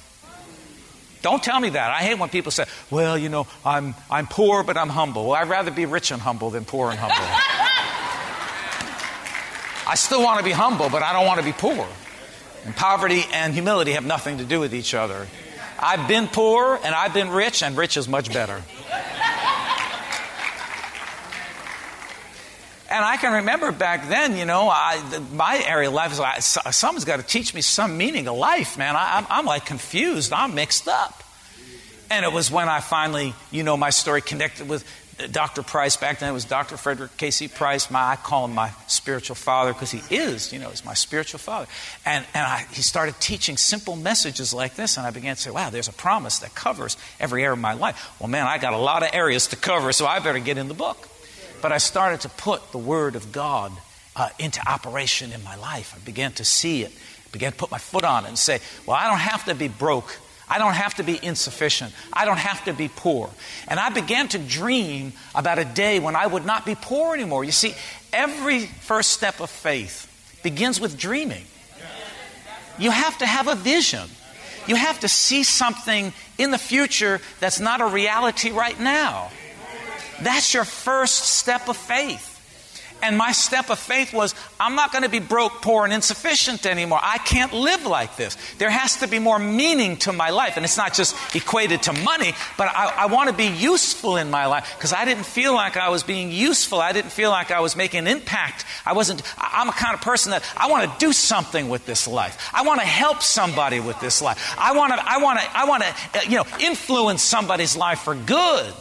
Don't 1.21 1.43
tell 1.43 1.59
me 1.59 1.71
that. 1.71 1.91
I 1.91 1.97
hate 1.97 2.17
when 2.17 2.29
people 2.29 2.53
say, 2.53 2.63
well, 2.89 3.17
you 3.17 3.27
know, 3.27 3.47
I'm, 3.65 3.95
I'm 4.09 4.27
poor, 4.27 4.63
but 4.63 4.77
I'm 4.77 4.87
humble. 4.87 5.27
Well, 5.27 5.33
I'd 5.33 5.49
rather 5.49 5.71
be 5.71 5.85
rich 5.85 6.11
and 6.11 6.21
humble 6.21 6.49
than 6.49 6.63
poor 6.63 6.89
and 6.89 6.97
humble. 6.97 7.17
I 9.85 9.95
still 9.95 10.23
want 10.23 10.37
to 10.39 10.45
be 10.45 10.51
humble, 10.51 10.89
but 10.89 11.03
I 11.03 11.11
don't 11.11 11.25
want 11.27 11.41
to 11.41 11.45
be 11.45 11.51
poor. 11.51 11.85
And 12.63 12.73
poverty 12.73 13.25
and 13.33 13.53
humility 13.53 13.91
have 13.91 14.05
nothing 14.05 14.37
to 14.37 14.45
do 14.45 14.61
with 14.61 14.73
each 14.73 14.93
other. 14.93 15.27
I've 15.77 16.07
been 16.07 16.29
poor 16.29 16.79
and 16.81 16.95
I've 16.95 17.13
been 17.13 17.29
rich, 17.29 17.61
and 17.61 17.75
rich 17.75 17.97
is 17.97 18.07
much 18.07 18.31
better. 18.31 18.63
And 22.89 23.05
I 23.05 23.17
can 23.17 23.33
remember 23.33 23.71
back 23.71 24.09
then, 24.09 24.35
you 24.35 24.45
know, 24.45 24.67
I, 24.67 25.01
my 25.33 25.63
area 25.65 25.89
of 25.89 25.93
life 25.93 26.11
is 26.11 26.19
like, 26.19 26.41
someone's 26.41 27.05
got 27.05 27.17
to 27.17 27.23
teach 27.25 27.53
me 27.53 27.61
some 27.61 27.97
meaning 27.97 28.27
of 28.27 28.35
life, 28.35 28.77
man. 28.77 28.95
I, 28.95 29.17
I'm, 29.17 29.27
I'm 29.29 29.45
like 29.45 29.65
confused. 29.65 30.33
I'm 30.33 30.55
mixed 30.55 30.87
up. 30.87 31.23
And 32.09 32.25
it 32.25 32.33
was 32.33 32.49
when 32.49 32.67
I 32.67 32.79
finally, 32.79 33.35
you 33.51 33.61
know, 33.61 33.77
my 33.77 33.91
story 33.91 34.21
connected 34.21 34.67
with 34.67 34.83
Dr. 35.31 35.61
Price. 35.61 35.97
Back 35.97 36.19
then 36.19 36.29
it 36.29 36.33
was 36.33 36.45
Dr. 36.45 36.77
Frederick 36.77 37.15
K.C. 37.17 37.47
Price. 37.47 37.91
My, 37.91 38.11
I 38.11 38.15
call 38.15 38.45
him 38.45 38.55
my 38.55 38.71
spiritual 38.87 39.35
father 39.35 39.73
because 39.73 39.91
he 39.91 40.01
is, 40.15 40.51
you 40.51 40.57
know, 40.57 40.69
he's 40.69 40.83
my 40.83 40.95
spiritual 40.95 41.39
father. 41.39 41.67
And, 42.05 42.25
and 42.33 42.43
I, 42.43 42.65
he 42.71 42.81
started 42.81 43.19
teaching 43.19 43.57
simple 43.57 43.95
messages 43.95 44.51
like 44.53 44.75
this. 44.75 44.97
And 44.97 45.05
I 45.05 45.11
began 45.11 45.35
to 45.35 45.41
say, 45.41 45.51
wow, 45.51 45.69
there's 45.69 45.89
a 45.89 45.93
promise 45.93 46.39
that 46.39 46.55
covers 46.55 46.97
every 47.19 47.43
area 47.43 47.53
of 47.53 47.59
my 47.59 47.73
life. 47.73 48.19
Well, 48.19 48.29
man, 48.29 48.47
I 48.47 48.57
got 48.57 48.73
a 48.73 48.77
lot 48.77 49.03
of 49.03 49.09
areas 49.13 49.47
to 49.47 49.55
cover, 49.55 49.91
so 49.91 50.07
I 50.07 50.19
better 50.19 50.39
get 50.39 50.57
in 50.57 50.67
the 50.67 50.73
book. 50.73 51.07
But 51.61 51.71
I 51.71 51.77
started 51.77 52.21
to 52.21 52.29
put 52.29 52.71
the 52.71 52.77
Word 52.77 53.15
of 53.15 53.31
God 53.31 53.71
uh, 54.15 54.29
into 54.39 54.61
operation 54.69 55.31
in 55.31 55.43
my 55.43 55.55
life. 55.55 55.93
I 55.95 55.99
began 56.03 56.31
to 56.33 56.45
see 56.45 56.83
it, 56.83 56.91
I 56.91 57.31
began 57.31 57.51
to 57.51 57.57
put 57.57 57.71
my 57.71 57.77
foot 57.77 58.03
on 58.03 58.25
it 58.25 58.29
and 58.29 58.37
say, 58.37 58.59
well, 58.85 58.97
I 58.97 59.07
don't 59.07 59.19
have 59.19 59.45
to 59.45 59.55
be 59.55 59.67
broke. 59.67 60.17
I 60.49 60.57
don't 60.57 60.73
have 60.73 60.95
to 60.95 61.03
be 61.03 61.19
insufficient. 61.21 61.93
I 62.11 62.25
don't 62.25 62.39
have 62.39 62.65
to 62.65 62.73
be 62.73 62.87
poor. 62.87 63.29
And 63.67 63.79
I 63.79 63.89
began 63.89 64.27
to 64.29 64.39
dream 64.39 65.13
about 65.35 65.59
a 65.59 65.65
day 65.65 65.99
when 65.99 66.15
I 66.15 66.25
would 66.25 66.43
not 66.43 66.65
be 66.65 66.73
poor 66.73 67.13
anymore. 67.13 67.43
You 67.43 67.51
see, 67.51 67.75
every 68.11 68.65
first 68.65 69.11
step 69.11 69.41
of 69.41 69.51
faith 69.51 70.07
begins 70.41 70.81
with 70.81 70.97
dreaming. 70.97 71.45
You 72.79 72.89
have 72.89 73.17
to 73.19 73.27
have 73.27 73.47
a 73.47 73.55
vision. 73.55 74.09
You 74.65 74.75
have 74.75 75.01
to 75.01 75.07
see 75.07 75.43
something 75.43 76.13
in 76.37 76.51
the 76.51 76.57
future 76.57 77.21
that's 77.39 77.59
not 77.59 77.81
a 77.81 77.85
reality 77.85 78.51
right 78.51 78.79
now. 78.79 79.29
That's 80.21 80.53
your 80.53 80.65
first 80.65 81.15
step 81.15 81.69
of 81.69 81.77
faith. 81.77 82.29
And 83.01 83.17
my 83.17 83.31
step 83.31 83.69
of 83.69 83.79
faith 83.79 84.13
was 84.13 84.35
I'm 84.59 84.75
not 84.75 84.91
going 84.91 85.03
to 85.03 85.09
be 85.09 85.19
broke, 85.19 85.61
poor, 85.61 85.85
and 85.85 85.93
insufficient 85.93 86.65
anymore. 86.65 86.99
I 87.01 87.17
can't 87.19 87.53
live 87.53 87.85
like 87.85 88.17
this. 88.17 88.37
There 88.57 88.69
has 88.69 88.97
to 88.97 89.07
be 89.07 89.19
more 89.19 89.39
meaning 89.39 89.97
to 89.97 90.13
my 90.13 90.31
life. 90.31 90.57
And 90.57 90.65
it's 90.65 90.77
not 90.77 90.93
just 90.93 91.15
equated 91.35 91.83
to 91.83 91.93
money, 91.93 92.33
but 92.57 92.67
I, 92.67 92.93
I 92.97 93.05
want 93.05 93.29
to 93.29 93.35
be 93.35 93.47
useful 93.47 94.17
in 94.17 94.29
my 94.29 94.47
life 94.47 94.73
because 94.77 94.91
I 94.93 95.05
didn't 95.05 95.25
feel 95.25 95.53
like 95.53 95.77
I 95.77 95.89
was 95.89 96.03
being 96.03 96.31
useful. 96.31 96.79
I 96.79 96.91
didn't 96.91 97.11
feel 97.11 97.29
like 97.29 97.51
I 97.51 97.61
was 97.61 97.75
making 97.75 97.99
an 97.99 98.07
impact. 98.07 98.65
I 98.85 98.93
wasn't, 98.93 99.21
I'm 99.37 99.69
a 99.69 99.73
kind 99.73 99.93
of 99.93 100.01
person 100.01 100.31
that 100.31 100.43
I 100.57 100.69
want 100.69 100.91
to 100.91 101.05
do 101.05 101.13
something 101.13 101.69
with 101.69 101.85
this 101.85 102.07
life. 102.07 102.51
I 102.53 102.63
want 102.63 102.81
to 102.81 102.87
help 102.87 103.21
somebody 103.21 103.79
with 103.79 103.99
this 104.01 104.21
life. 104.21 104.55
I 104.57 104.73
want 104.75 104.93
to, 104.93 104.99
I 104.99 105.19
want 105.19 105.39
to, 105.39 105.57
I 105.57 105.65
want 105.65 105.83
to, 105.83 106.29
you 106.29 106.35
know, 106.35 106.45
influence 106.59 107.21
somebody's 107.21 107.77
life 107.77 107.99
for 107.99 108.15
good. 108.15 108.73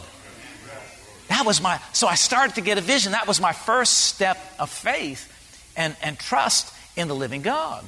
That 1.29 1.45
was 1.45 1.61
my, 1.61 1.79
so 1.93 2.07
I 2.07 2.15
started 2.15 2.55
to 2.55 2.61
get 2.61 2.77
a 2.77 2.81
vision. 2.81 3.13
That 3.13 3.27
was 3.27 3.39
my 3.39 3.53
first 3.53 3.97
step 3.97 4.37
of 4.59 4.69
faith 4.69 5.31
and, 5.77 5.95
and 6.01 6.19
trust 6.19 6.73
in 6.95 7.07
the 7.07 7.15
living 7.15 7.41
God. 7.41 7.85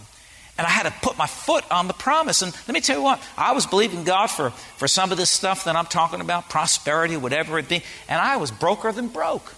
And 0.57 0.67
I 0.67 0.69
had 0.69 0.83
to 0.83 0.93
put 1.01 1.17
my 1.17 1.25
foot 1.25 1.63
on 1.71 1.87
the 1.87 1.93
promise. 1.93 2.43
And 2.43 2.53
let 2.67 2.73
me 2.73 2.81
tell 2.81 2.97
you 2.97 3.03
what, 3.03 3.21
I 3.35 3.53
was 3.53 3.65
believing 3.65 4.03
God 4.03 4.27
for, 4.27 4.51
for 4.51 4.87
some 4.87 5.11
of 5.11 5.17
this 5.17 5.29
stuff 5.29 5.65
that 5.65 5.75
I'm 5.75 5.87
talking 5.87 6.21
about, 6.21 6.49
prosperity, 6.49 7.17
whatever 7.17 7.57
it 7.57 7.67
be, 7.67 7.83
and 8.07 8.21
I 8.21 8.37
was 8.37 8.51
broker 8.51 8.91
than 8.91 9.07
broke. 9.07 9.53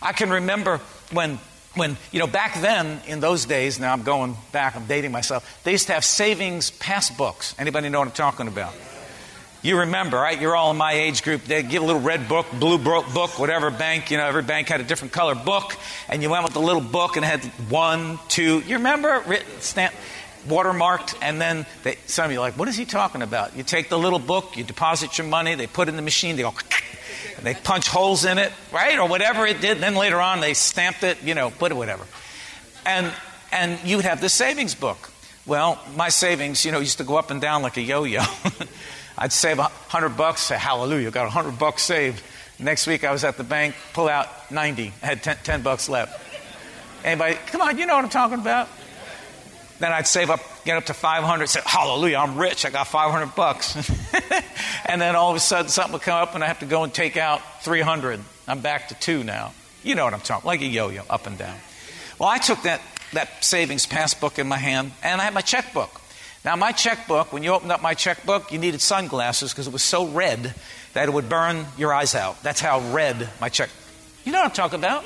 I 0.00 0.12
can 0.12 0.30
remember 0.30 0.78
when 1.12 1.38
when 1.74 1.98
you 2.10 2.18
know 2.18 2.26
back 2.26 2.58
then 2.62 3.00
in 3.06 3.20
those 3.20 3.44
days 3.44 3.78
now 3.78 3.92
i'm 3.92 4.02
going 4.02 4.34
back 4.50 4.76
i'm 4.76 4.86
dating 4.86 5.12
myself 5.12 5.60
they 5.62 5.72
used 5.72 5.86
to 5.86 5.92
have 5.92 6.06
savings 6.06 6.70
passbooks 6.70 7.54
anybody 7.58 7.90
know 7.90 7.98
what 7.98 8.08
i'm 8.08 8.14
talking 8.14 8.48
about 8.48 8.72
you 9.62 9.78
remember, 9.78 10.16
right? 10.16 10.40
You're 10.40 10.54
all 10.54 10.70
in 10.70 10.76
my 10.76 10.92
age 10.92 11.22
group. 11.22 11.44
They 11.44 11.62
give 11.62 11.82
a 11.82 11.86
little 11.86 12.00
red 12.00 12.28
book, 12.28 12.46
blue 12.58 12.78
book, 12.78 13.38
whatever 13.38 13.70
bank, 13.70 14.10
you 14.10 14.16
know, 14.16 14.26
every 14.26 14.42
bank 14.42 14.68
had 14.68 14.80
a 14.80 14.84
different 14.84 15.12
color 15.12 15.34
book, 15.34 15.76
and 16.08 16.22
you 16.22 16.30
went 16.30 16.44
with 16.44 16.52
the 16.52 16.60
little 16.60 16.82
book 16.82 17.16
and 17.16 17.24
it 17.24 17.28
had 17.28 17.44
one, 17.70 18.18
two. 18.28 18.60
You 18.60 18.76
remember? 18.76 19.22
Written, 19.26 19.60
stamp, 19.60 19.94
watermarked, 20.46 21.16
and 21.20 21.40
then 21.40 21.66
they, 21.82 21.96
some 22.06 22.26
of 22.26 22.32
you 22.32 22.38
are 22.38 22.40
like, 22.40 22.58
what 22.58 22.68
is 22.68 22.76
he 22.76 22.84
talking 22.84 23.22
about? 23.22 23.56
You 23.56 23.62
take 23.62 23.88
the 23.88 23.98
little 23.98 24.18
book, 24.18 24.56
you 24.56 24.64
deposit 24.64 25.18
your 25.18 25.26
money, 25.26 25.54
they 25.54 25.66
put 25.66 25.88
it 25.88 25.90
in 25.90 25.96
the 25.96 26.02
machine, 26.02 26.36
they 26.36 26.42
go, 26.42 26.54
and 27.36 27.44
they 27.44 27.54
punch 27.54 27.88
holes 27.88 28.24
in 28.24 28.38
it, 28.38 28.52
right? 28.72 28.98
Or 28.98 29.08
whatever 29.08 29.46
it 29.46 29.60
did. 29.60 29.78
Then 29.78 29.94
later 29.94 30.20
on, 30.20 30.40
they 30.40 30.54
stamped 30.54 31.02
it, 31.02 31.22
you 31.22 31.34
know, 31.34 31.50
put 31.50 31.72
it, 31.72 31.74
whatever. 31.74 32.04
And, 32.84 33.12
and 33.52 33.78
you'd 33.84 34.04
have 34.04 34.20
the 34.20 34.28
savings 34.28 34.74
book. 34.74 35.10
Well, 35.44 35.80
my 35.96 36.08
savings, 36.08 36.64
you 36.64 36.72
know, 36.72 36.80
used 36.80 36.98
to 36.98 37.04
go 37.04 37.16
up 37.16 37.30
and 37.30 37.40
down 37.40 37.62
like 37.62 37.76
a 37.76 37.82
yo 37.82 38.04
yo. 38.04 38.22
I'd 39.18 39.32
save 39.32 39.58
a 39.58 39.64
hundred 39.64 40.16
bucks, 40.16 40.42
say 40.42 40.56
hallelujah, 40.56 41.10
got 41.10 41.26
a 41.26 41.30
hundred 41.30 41.58
bucks 41.58 41.82
saved. 41.82 42.22
Next 42.58 42.86
week 42.86 43.04
I 43.04 43.12
was 43.12 43.24
at 43.24 43.36
the 43.36 43.44
bank, 43.44 43.74
pull 43.92 44.08
out 44.08 44.28
90, 44.50 44.92
I 45.02 45.06
had 45.06 45.22
10, 45.22 45.38
10 45.42 45.62
bucks 45.62 45.88
left. 45.88 46.22
Anybody, 47.04 47.36
come 47.46 47.60
on, 47.60 47.78
you 47.78 47.86
know 47.86 47.94
what 47.94 48.04
I'm 48.04 48.10
talking 48.10 48.40
about. 48.40 48.68
Then 49.78 49.92
I'd 49.92 50.06
save 50.06 50.30
up, 50.30 50.40
get 50.64 50.76
up 50.76 50.86
to 50.86 50.94
500, 50.94 51.46
say, 51.48 51.60
hallelujah, 51.64 52.16
I'm 52.16 52.38
rich, 52.38 52.64
I 52.64 52.70
got 52.70 52.86
500 52.86 53.34
bucks. 53.34 53.76
and 54.86 55.00
then 55.00 55.14
all 55.14 55.30
of 55.30 55.36
a 55.36 55.40
sudden 55.40 55.68
something 55.68 55.92
would 55.92 56.02
come 56.02 56.20
up 56.20 56.34
and 56.34 56.42
I 56.42 56.46
have 56.46 56.60
to 56.60 56.66
go 56.66 56.82
and 56.82 56.92
take 56.92 57.16
out 57.16 57.62
300. 57.62 58.20
I'm 58.48 58.60
back 58.60 58.88
to 58.88 58.94
two 58.94 59.22
now. 59.22 59.52
You 59.82 59.94
know 59.94 60.04
what 60.04 60.14
I'm 60.14 60.20
talking 60.20 60.46
like 60.46 60.62
a 60.62 60.66
yo-yo, 60.66 61.02
up 61.10 61.26
and 61.26 61.36
down. 61.36 61.56
Well, 62.18 62.28
I 62.28 62.38
took 62.38 62.62
that, 62.62 62.80
that 63.12 63.44
savings 63.44 63.86
passbook 63.86 64.38
in 64.38 64.48
my 64.48 64.56
hand 64.56 64.92
and 65.02 65.20
I 65.20 65.24
had 65.24 65.34
my 65.34 65.42
checkbook. 65.42 66.00
Now, 66.46 66.54
my 66.54 66.70
checkbook, 66.70 67.32
when 67.32 67.42
you 67.42 67.50
opened 67.50 67.72
up 67.72 67.82
my 67.82 67.94
checkbook, 67.94 68.52
you 68.52 68.58
needed 68.60 68.80
sunglasses 68.80 69.52
because 69.52 69.66
it 69.66 69.72
was 69.72 69.82
so 69.82 70.06
red 70.06 70.54
that 70.92 71.08
it 71.08 71.12
would 71.12 71.28
burn 71.28 71.66
your 71.76 71.92
eyes 71.92 72.14
out. 72.14 72.40
That's 72.44 72.60
how 72.60 72.78
red 72.92 73.28
my 73.40 73.48
check. 73.48 73.68
You 74.24 74.30
know 74.30 74.38
what 74.38 74.50
I'm 74.50 74.52
talking 74.52 74.78
about? 74.78 75.04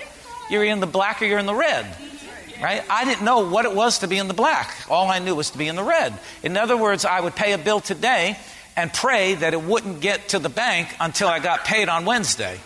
You're 0.50 0.64
in 0.64 0.80
the 0.80 0.86
black 0.86 1.22
or 1.22 1.24
you're 1.24 1.38
in 1.38 1.46
the 1.46 1.54
red. 1.54 1.86
Right? 2.62 2.84
I 2.90 3.06
didn't 3.06 3.24
know 3.24 3.48
what 3.48 3.64
it 3.64 3.74
was 3.74 4.00
to 4.00 4.06
be 4.06 4.18
in 4.18 4.28
the 4.28 4.34
black. 4.34 4.70
All 4.90 5.08
I 5.08 5.18
knew 5.18 5.34
was 5.34 5.48
to 5.52 5.58
be 5.58 5.66
in 5.66 5.76
the 5.76 5.82
red. 5.82 6.12
In 6.42 6.58
other 6.58 6.76
words, 6.76 7.06
I 7.06 7.18
would 7.18 7.34
pay 7.34 7.54
a 7.54 7.58
bill 7.58 7.80
today 7.80 8.36
and 8.76 8.92
pray 8.92 9.32
that 9.34 9.54
it 9.54 9.62
wouldn't 9.62 10.00
get 10.00 10.28
to 10.30 10.38
the 10.38 10.50
bank 10.50 10.94
until 11.00 11.28
I 11.28 11.38
got 11.38 11.64
paid 11.64 11.88
on 11.88 12.04
Wednesday. 12.04 12.60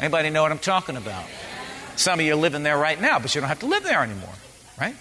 Anybody 0.00 0.30
know 0.30 0.42
what 0.42 0.50
I'm 0.50 0.58
talking 0.58 0.96
about? 0.96 1.24
Some 1.94 2.18
of 2.18 2.26
you 2.26 2.32
are 2.32 2.36
living 2.36 2.64
there 2.64 2.76
right 2.76 3.00
now, 3.00 3.20
but 3.20 3.32
you 3.32 3.40
don't 3.40 3.46
have 3.46 3.60
to 3.60 3.66
live 3.66 3.84
there 3.84 4.02
anymore, 4.02 4.34
right? 4.80 4.96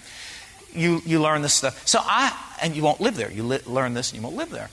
you, 0.74 1.02
you 1.06 1.22
learn 1.22 1.42
this 1.42 1.54
stuff. 1.54 1.86
So 1.88 2.00
I, 2.02 2.36
and 2.62 2.76
you 2.76 2.84
won't 2.84 3.02
live 3.02 3.16
there. 3.16 3.32
You 3.32 3.44
li- 3.44 3.60
learn 3.66 3.94
this 3.94 4.12
and 4.12 4.22
you 4.22 4.24
won't 4.24 4.38
live 4.38 4.50
there. 4.50 4.70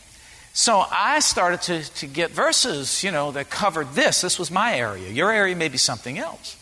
So 0.52 0.84
I 0.90 1.20
started 1.20 1.62
to, 1.62 1.94
to 1.96 2.06
get 2.06 2.30
verses, 2.30 3.04
you 3.04 3.10
know, 3.10 3.30
that 3.32 3.50
covered 3.50 3.92
this. 3.92 4.20
This 4.22 4.38
was 4.38 4.50
my 4.50 4.76
area. 4.76 5.08
Your 5.08 5.30
area 5.30 5.54
may 5.54 5.68
be 5.68 5.78
something 5.78 6.18
else. 6.18 6.56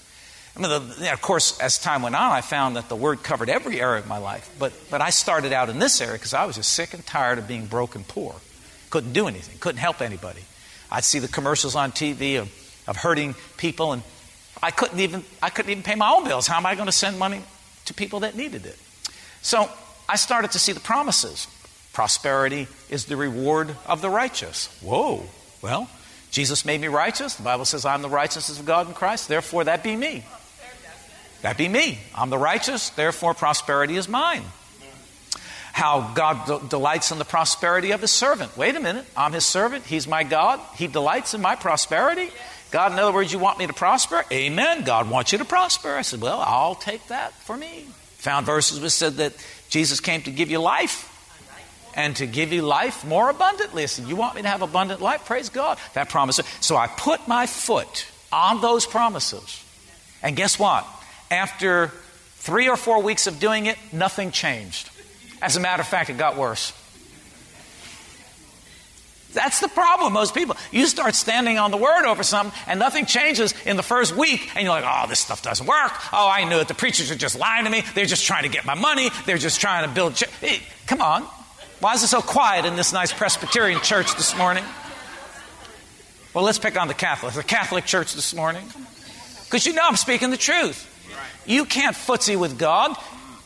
I 0.56 0.60
mean, 0.60 0.70
the, 0.70 1.12
of 1.12 1.20
course, 1.20 1.58
as 1.60 1.78
time 1.78 2.02
went 2.02 2.14
on, 2.14 2.32
I 2.32 2.40
found 2.40 2.76
that 2.76 2.88
the 2.88 2.96
word 2.96 3.22
covered 3.22 3.50
every 3.50 3.80
area 3.80 4.00
of 4.00 4.06
my 4.06 4.18
life. 4.18 4.54
But, 4.58 4.72
but 4.90 5.00
I 5.00 5.10
started 5.10 5.52
out 5.52 5.68
in 5.68 5.78
this 5.78 6.00
area 6.00 6.14
because 6.14 6.34
I 6.34 6.46
was 6.46 6.56
just 6.56 6.72
sick 6.72 6.94
and 6.94 7.04
tired 7.06 7.38
of 7.38 7.46
being 7.46 7.66
broke 7.66 7.94
and 7.94 8.06
poor. 8.06 8.34
Couldn't 8.88 9.12
do 9.12 9.28
anything, 9.28 9.58
couldn't 9.58 9.80
help 9.80 10.00
anybody. 10.00 10.42
I'd 10.90 11.04
see 11.04 11.18
the 11.18 11.28
commercials 11.28 11.74
on 11.74 11.92
TV 11.92 12.40
of, 12.40 12.48
of 12.86 12.96
hurting 12.96 13.34
people, 13.56 13.92
and 13.92 14.02
I 14.62 14.70
couldn't, 14.70 15.00
even, 15.00 15.24
I 15.42 15.50
couldn't 15.50 15.70
even 15.70 15.82
pay 15.82 15.94
my 15.94 16.10
own 16.10 16.24
bills. 16.24 16.46
How 16.46 16.56
am 16.56 16.64
I 16.64 16.74
going 16.74 16.86
to 16.86 16.92
send 16.92 17.18
money 17.18 17.42
to 17.86 17.94
people 17.94 18.20
that 18.20 18.34
needed 18.34 18.64
it? 18.64 18.78
So 19.42 19.68
I 20.08 20.16
started 20.16 20.52
to 20.52 20.58
see 20.58 20.72
the 20.72 20.80
promises. 20.80 21.48
Prosperity 21.92 22.68
is 22.90 23.06
the 23.06 23.16
reward 23.16 23.74
of 23.86 24.02
the 24.02 24.10
righteous. 24.10 24.68
Whoa. 24.82 25.24
Well, 25.62 25.88
Jesus 26.30 26.64
made 26.64 26.80
me 26.80 26.88
righteous. 26.88 27.36
The 27.36 27.42
Bible 27.42 27.64
says 27.64 27.84
I'm 27.84 28.02
the 28.02 28.08
righteousness 28.08 28.60
of 28.60 28.66
God 28.66 28.88
in 28.88 28.94
Christ. 28.94 29.28
Therefore, 29.28 29.64
that 29.64 29.82
be 29.82 29.96
me. 29.96 30.24
That 31.42 31.56
be 31.56 31.68
me. 31.68 31.98
I'm 32.14 32.30
the 32.30 32.38
righteous. 32.38 32.90
Therefore, 32.90 33.34
prosperity 33.34 33.96
is 33.96 34.08
mine. 34.08 34.42
How 35.72 36.12
God 36.14 36.68
delights 36.70 37.12
in 37.12 37.18
the 37.18 37.24
prosperity 37.24 37.90
of 37.90 38.00
his 38.00 38.10
servant. 38.10 38.56
Wait 38.56 38.76
a 38.76 38.80
minute. 38.80 39.04
I'm 39.16 39.32
his 39.32 39.44
servant. 39.44 39.84
He's 39.84 40.08
my 40.08 40.24
God. 40.24 40.60
He 40.74 40.86
delights 40.86 41.34
in 41.34 41.42
my 41.42 41.54
prosperity. 41.54 42.30
God, 42.70 42.92
in 42.92 42.98
other 42.98 43.12
words, 43.12 43.32
you 43.32 43.38
want 43.38 43.58
me 43.58 43.66
to 43.66 43.72
prosper? 43.72 44.24
Amen. 44.32 44.84
God 44.84 45.08
wants 45.08 45.32
you 45.32 45.38
to 45.38 45.44
prosper. 45.44 45.94
I 45.94 46.02
said, 46.02 46.20
Well, 46.20 46.40
I'll 46.40 46.74
take 46.74 47.06
that 47.08 47.32
for 47.32 47.56
me. 47.56 47.86
Found 48.18 48.44
verses 48.46 48.80
which 48.80 48.92
said 48.92 49.14
that 49.14 49.34
Jesus 49.68 50.00
came 50.00 50.22
to 50.22 50.30
give 50.30 50.50
you 50.50 50.58
life 50.58 51.12
and 51.94 52.14
to 52.16 52.26
give 52.26 52.52
you 52.52 52.62
life 52.62 53.04
more 53.04 53.30
abundantly. 53.30 53.82
I 53.82 53.86
said, 53.86 54.06
You 54.06 54.16
want 54.16 54.36
me 54.36 54.42
to 54.42 54.48
have 54.48 54.62
abundant 54.62 55.00
life? 55.00 55.24
Praise 55.24 55.48
God. 55.48 55.78
That 55.94 56.08
promise. 56.08 56.40
So 56.60 56.76
I 56.76 56.86
put 56.86 57.26
my 57.26 57.46
foot 57.46 58.06
on 58.32 58.60
those 58.60 58.86
promises. 58.86 59.64
And 60.22 60.36
guess 60.36 60.58
what? 60.58 60.86
After 61.30 61.88
three 62.36 62.68
or 62.68 62.76
four 62.76 63.02
weeks 63.02 63.26
of 63.26 63.40
doing 63.40 63.66
it, 63.66 63.78
nothing 63.92 64.30
changed. 64.30 64.90
As 65.42 65.56
a 65.56 65.60
matter 65.60 65.80
of 65.80 65.88
fact, 65.88 66.10
it 66.10 66.18
got 66.18 66.36
worse. 66.36 66.72
That's 69.36 69.60
the 69.60 69.68
problem, 69.68 70.14
most 70.14 70.34
people. 70.34 70.56
You 70.72 70.86
start 70.86 71.14
standing 71.14 71.58
on 71.58 71.70
the 71.70 71.76
word 71.76 72.06
over 72.06 72.22
something 72.22 72.58
and 72.66 72.80
nothing 72.80 73.04
changes 73.04 73.52
in 73.66 73.76
the 73.76 73.82
first 73.82 74.16
week, 74.16 74.50
and 74.56 74.64
you're 74.64 74.72
like, 74.72 74.84
oh, 74.86 75.06
this 75.08 75.20
stuff 75.20 75.42
doesn't 75.42 75.66
work. 75.66 75.92
Oh, 76.10 76.26
I 76.26 76.44
knew 76.44 76.58
it. 76.58 76.68
The 76.68 76.74
preachers 76.74 77.10
are 77.10 77.16
just 77.16 77.38
lying 77.38 77.66
to 77.66 77.70
me. 77.70 77.84
They're 77.94 78.06
just 78.06 78.24
trying 78.24 78.44
to 78.44 78.48
get 78.48 78.64
my 78.64 78.72
money. 78.72 79.10
They're 79.26 79.36
just 79.36 79.60
trying 79.60 79.86
to 79.86 79.94
build. 79.94 80.14
Ch- 80.14 80.24
hey, 80.40 80.60
come 80.86 81.02
on. 81.02 81.22
Why 81.80 81.92
is 81.92 82.02
it 82.02 82.08
so 82.08 82.22
quiet 82.22 82.64
in 82.64 82.76
this 82.76 82.94
nice 82.94 83.12
Presbyterian 83.12 83.82
church 83.82 84.16
this 84.16 84.34
morning? 84.38 84.64
Well, 86.32 86.42
let's 86.42 86.58
pick 86.58 86.80
on 86.80 86.88
the 86.88 86.94
Catholic, 86.94 87.34
the 87.34 87.42
Catholic 87.42 87.84
church 87.84 88.14
this 88.14 88.34
morning. 88.34 88.66
Because 89.44 89.66
you 89.66 89.74
know 89.74 89.82
I'm 89.84 89.96
speaking 89.96 90.30
the 90.30 90.38
truth. 90.38 90.92
You 91.44 91.66
can't 91.66 91.94
footsie 91.94 92.38
with 92.38 92.58
God. 92.58 92.96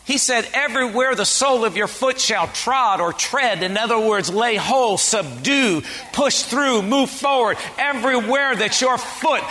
He 0.05 0.19
said, 0.19 0.49
Everywhere 0.55 1.15
the 1.15 1.25
sole 1.25 1.65
of 1.65 1.77
your 1.77 1.87
foot 1.87 2.21
shall 2.21 2.49
trod 2.49 3.01
or 3.01 3.13
tread, 3.13 3.63
in 3.63 3.77
other 3.77 3.99
words, 3.99 4.31
lay 4.31 4.57
hold, 4.57 5.01
subdue, 5.01 5.83
push 6.13 6.43
through, 6.43 6.83
move 6.83 7.11
forward, 7.11 7.59
everywhere 7.79 8.57
that 8.57 8.81
your 8.81 8.99
foot 8.99 9.43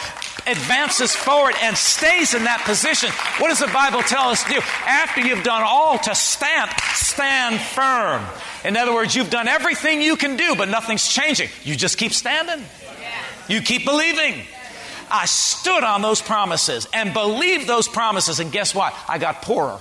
advances 0.47 1.15
forward 1.15 1.55
and 1.61 1.77
stays 1.77 2.33
in 2.33 2.43
that 2.43 2.61
position, 2.65 3.09
what 3.39 3.49
does 3.49 3.59
the 3.59 3.67
Bible 3.67 4.01
tell 4.01 4.29
us 4.29 4.43
to 4.43 4.53
do? 4.53 4.59
After 4.85 5.21
you've 5.21 5.43
done 5.43 5.63
all 5.65 5.97
to 5.99 6.15
stand, 6.15 6.71
stand 6.93 7.59
firm. 7.59 8.25
In 8.65 8.75
other 8.75 8.93
words, 8.93 9.15
you've 9.15 9.29
done 9.29 9.47
everything 9.47 10.01
you 10.01 10.15
can 10.15 10.35
do, 10.35 10.55
but 10.55 10.69
nothing's 10.69 11.07
changing. 11.07 11.49
You 11.63 11.75
just 11.75 11.97
keep 11.97 12.11
standing. 12.11 12.65
You 13.47 13.61
keep 13.61 13.85
believing. 13.85 14.41
I 15.11 15.25
stood 15.25 15.83
on 15.83 16.01
those 16.01 16.21
promises 16.21 16.87
and 16.93 17.13
believed 17.13 17.67
those 17.67 17.87
promises, 17.87 18.39
and 18.39 18.51
guess 18.51 18.75
what? 18.75 18.93
I 19.07 19.17
got 19.17 19.41
poorer. 19.41 19.79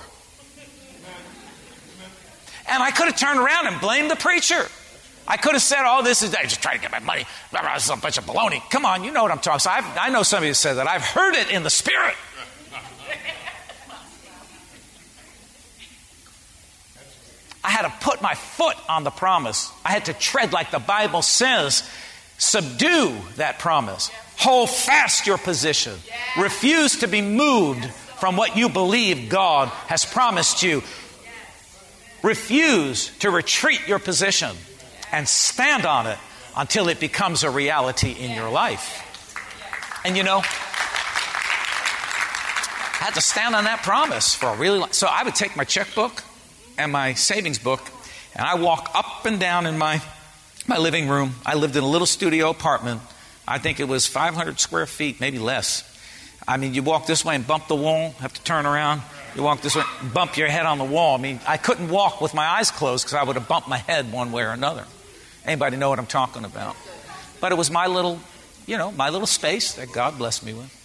And 2.69 2.83
I 2.83 2.91
could 2.91 3.07
have 3.07 3.17
turned 3.17 3.39
around 3.39 3.67
and 3.67 3.81
blamed 3.81 4.11
the 4.11 4.15
preacher. 4.15 4.67
I 5.27 5.37
could 5.37 5.53
have 5.53 5.61
said, 5.61 5.83
"Oh, 5.85 6.01
this 6.01 6.21
is 6.23 6.33
I 6.33 6.43
just 6.43 6.61
trying 6.61 6.77
to 6.77 6.81
get 6.81 6.91
my 6.91 6.99
money." 6.99 7.25
This 7.51 7.83
is 7.83 7.89
a 7.89 7.95
bunch 7.95 8.17
of 8.17 8.25
baloney. 8.25 8.61
Come 8.69 8.85
on, 8.85 9.03
you 9.03 9.11
know 9.11 9.21
what 9.21 9.31
I'm 9.31 9.39
talking. 9.39 9.59
So 9.59 9.69
I've, 9.69 9.85
I 9.97 10.09
know 10.09 10.23
somebody 10.23 10.47
who 10.49 10.53
said 10.55 10.75
that. 10.75 10.87
I've 10.87 11.03
heard 11.03 11.35
it 11.35 11.51
in 11.51 11.63
the 11.63 11.69
spirit. 11.69 12.15
I 17.63 17.69
had 17.69 17.83
to 17.83 17.93
put 18.01 18.21
my 18.21 18.33
foot 18.33 18.75
on 18.87 19.03
the 19.03 19.11
promise. 19.11 19.71
I 19.85 19.91
had 19.91 20.05
to 20.05 20.13
tread 20.13 20.51
like 20.51 20.71
the 20.71 20.79
Bible 20.79 21.21
says. 21.21 21.87
Subdue 22.39 23.17
that 23.35 23.59
promise. 23.59 24.09
Hold 24.37 24.69
fast 24.69 25.27
your 25.27 25.37
position. 25.37 25.93
Refuse 26.37 26.99
to 26.99 27.07
be 27.07 27.21
moved 27.21 27.85
from 28.19 28.37
what 28.37 28.55
you 28.55 28.69
believe 28.69 29.29
God 29.29 29.67
has 29.87 30.05
promised 30.05 30.63
you. 30.63 30.81
Refuse 32.23 33.17
to 33.19 33.31
retreat 33.31 33.87
your 33.87 33.99
position 33.99 34.55
and 35.11 35.27
stand 35.27 35.85
on 35.85 36.07
it 36.07 36.17
until 36.55 36.89
it 36.89 36.99
becomes 36.99 37.43
a 37.43 37.49
reality 37.49 38.11
in 38.11 38.31
your 38.31 38.49
life. 38.49 39.05
And 40.03 40.17
you 40.17 40.23
know, 40.23 40.37
I 42.99 43.05
had 43.05 43.13
to 43.15 43.21
stand 43.21 43.55
on 43.55 43.63
that 43.63 43.83
promise 43.83 44.35
for 44.35 44.49
a 44.49 44.55
really 44.57 44.79
long 44.79 44.91
So 44.91 45.07
I 45.07 45.23
would 45.23 45.35
take 45.35 45.55
my 45.55 45.63
checkbook 45.63 46.23
and 46.77 46.91
my 46.91 47.13
savings 47.13 47.59
book 47.59 47.81
and 48.35 48.45
I 48.45 48.55
walk 48.55 48.91
up 48.93 49.25
and 49.25 49.39
down 49.39 49.65
in 49.65 49.77
my 49.77 50.01
my 50.67 50.77
living 50.77 51.07
room. 51.09 51.35
I 51.45 51.55
lived 51.55 51.75
in 51.75 51.83
a 51.83 51.87
little 51.87 52.05
studio 52.05 52.49
apartment. 52.49 53.01
I 53.47 53.57
think 53.57 53.79
it 53.79 53.87
was 53.87 54.05
500 54.05 54.59
square 54.59 54.85
feet, 54.85 55.19
maybe 55.19 55.39
less. 55.39 55.83
I 56.47 56.57
mean, 56.57 56.73
you 56.73 56.83
walk 56.83 57.07
this 57.07 57.25
way 57.25 57.35
and 57.35 57.45
bump 57.45 57.67
the 57.67 57.75
wall, 57.75 58.11
have 58.19 58.33
to 58.33 58.43
turn 58.43 58.65
around. 58.65 59.01
You 59.35 59.43
walk 59.43 59.61
this 59.61 59.75
way, 59.75 59.83
bump 60.13 60.37
your 60.37 60.47
head 60.47 60.65
on 60.65 60.77
the 60.77 60.83
wall. 60.83 61.15
I 61.17 61.21
mean, 61.21 61.39
I 61.47 61.57
couldn't 61.57 61.89
walk 61.89 62.21
with 62.21 62.33
my 62.33 62.45
eyes 62.45 62.71
closed 62.71 63.05
because 63.05 63.13
I 63.13 63.23
would 63.23 63.35
have 63.35 63.47
bumped 63.47 63.67
my 63.67 63.77
head 63.77 64.11
one 64.11 64.31
way 64.31 64.43
or 64.43 64.49
another. 64.49 64.85
Anybody 65.45 65.77
know 65.77 65.89
what 65.89 65.99
I'm 65.99 66.05
talking 66.05 66.45
about? 66.45 66.75
But 67.39 67.51
it 67.51 67.57
was 67.57 67.71
my 67.71 67.87
little, 67.87 68.19
you 68.65 68.77
know, 68.77 68.91
my 68.91 69.09
little 69.09 69.27
space 69.27 69.73
that 69.73 69.91
God 69.93 70.17
blessed 70.17 70.45
me 70.45 70.53
with. 70.53 70.75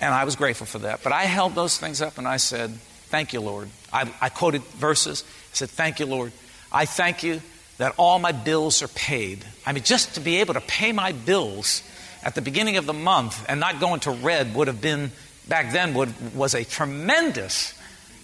And 0.00 0.14
I 0.14 0.24
was 0.24 0.36
grateful 0.36 0.66
for 0.66 0.78
that. 0.80 1.02
But 1.02 1.12
I 1.12 1.22
held 1.22 1.54
those 1.54 1.78
things 1.78 2.02
up 2.02 2.18
and 2.18 2.26
I 2.26 2.36
said, 2.36 2.70
Thank 3.08 3.32
you, 3.32 3.40
Lord. 3.40 3.68
I, 3.92 4.12
I 4.20 4.28
quoted 4.28 4.62
verses. 4.62 5.22
I 5.52 5.56
said, 5.56 5.70
Thank 5.70 6.00
you, 6.00 6.06
Lord. 6.06 6.32
I 6.72 6.86
thank 6.86 7.22
you 7.22 7.40
that 7.78 7.94
all 7.98 8.18
my 8.18 8.32
bills 8.32 8.82
are 8.82 8.88
paid. 8.88 9.44
I 9.64 9.72
mean, 9.72 9.84
just 9.84 10.14
to 10.14 10.20
be 10.20 10.38
able 10.38 10.54
to 10.54 10.60
pay 10.60 10.92
my 10.92 11.12
bills 11.12 11.82
at 12.22 12.34
the 12.34 12.42
beginning 12.42 12.76
of 12.76 12.86
the 12.86 12.92
month 12.92 13.44
and 13.48 13.60
not 13.60 13.80
go 13.80 13.94
into 13.94 14.10
red 14.10 14.54
would 14.54 14.66
have 14.66 14.80
been, 14.80 15.12
back 15.48 15.72
then, 15.72 15.94
would, 15.94 16.34
was 16.34 16.54
a 16.54 16.64
tremendous 16.64 17.74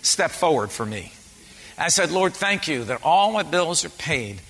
step 0.03 0.31
forward 0.31 0.71
for 0.71 0.85
me. 0.85 1.13
I 1.79 1.89
said, 1.89 2.11
Lord, 2.11 2.35
thank 2.35 2.69
you 2.69 2.85
that 2.85 3.01
all 3.03 3.33
my 3.33 3.43
bills 3.43 3.85
are 3.85 3.91
paid. 3.91 4.41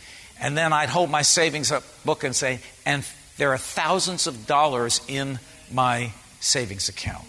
And 0.41 0.57
then 0.57 0.73
I'd 0.73 0.89
hold 0.89 1.11
my 1.11 1.23
savings 1.23 1.71
up 1.71 1.85
book 2.05 2.25
and 2.25 2.35
say, 2.35 2.61
and 2.85 3.07
there 3.37 3.53
are 3.53 3.59
thousands 3.59 4.27
of 4.27 4.47
dollars 4.47 5.01
in 5.09 5.39
my 5.71 6.13
savings 6.41 6.89
account. 6.89 7.25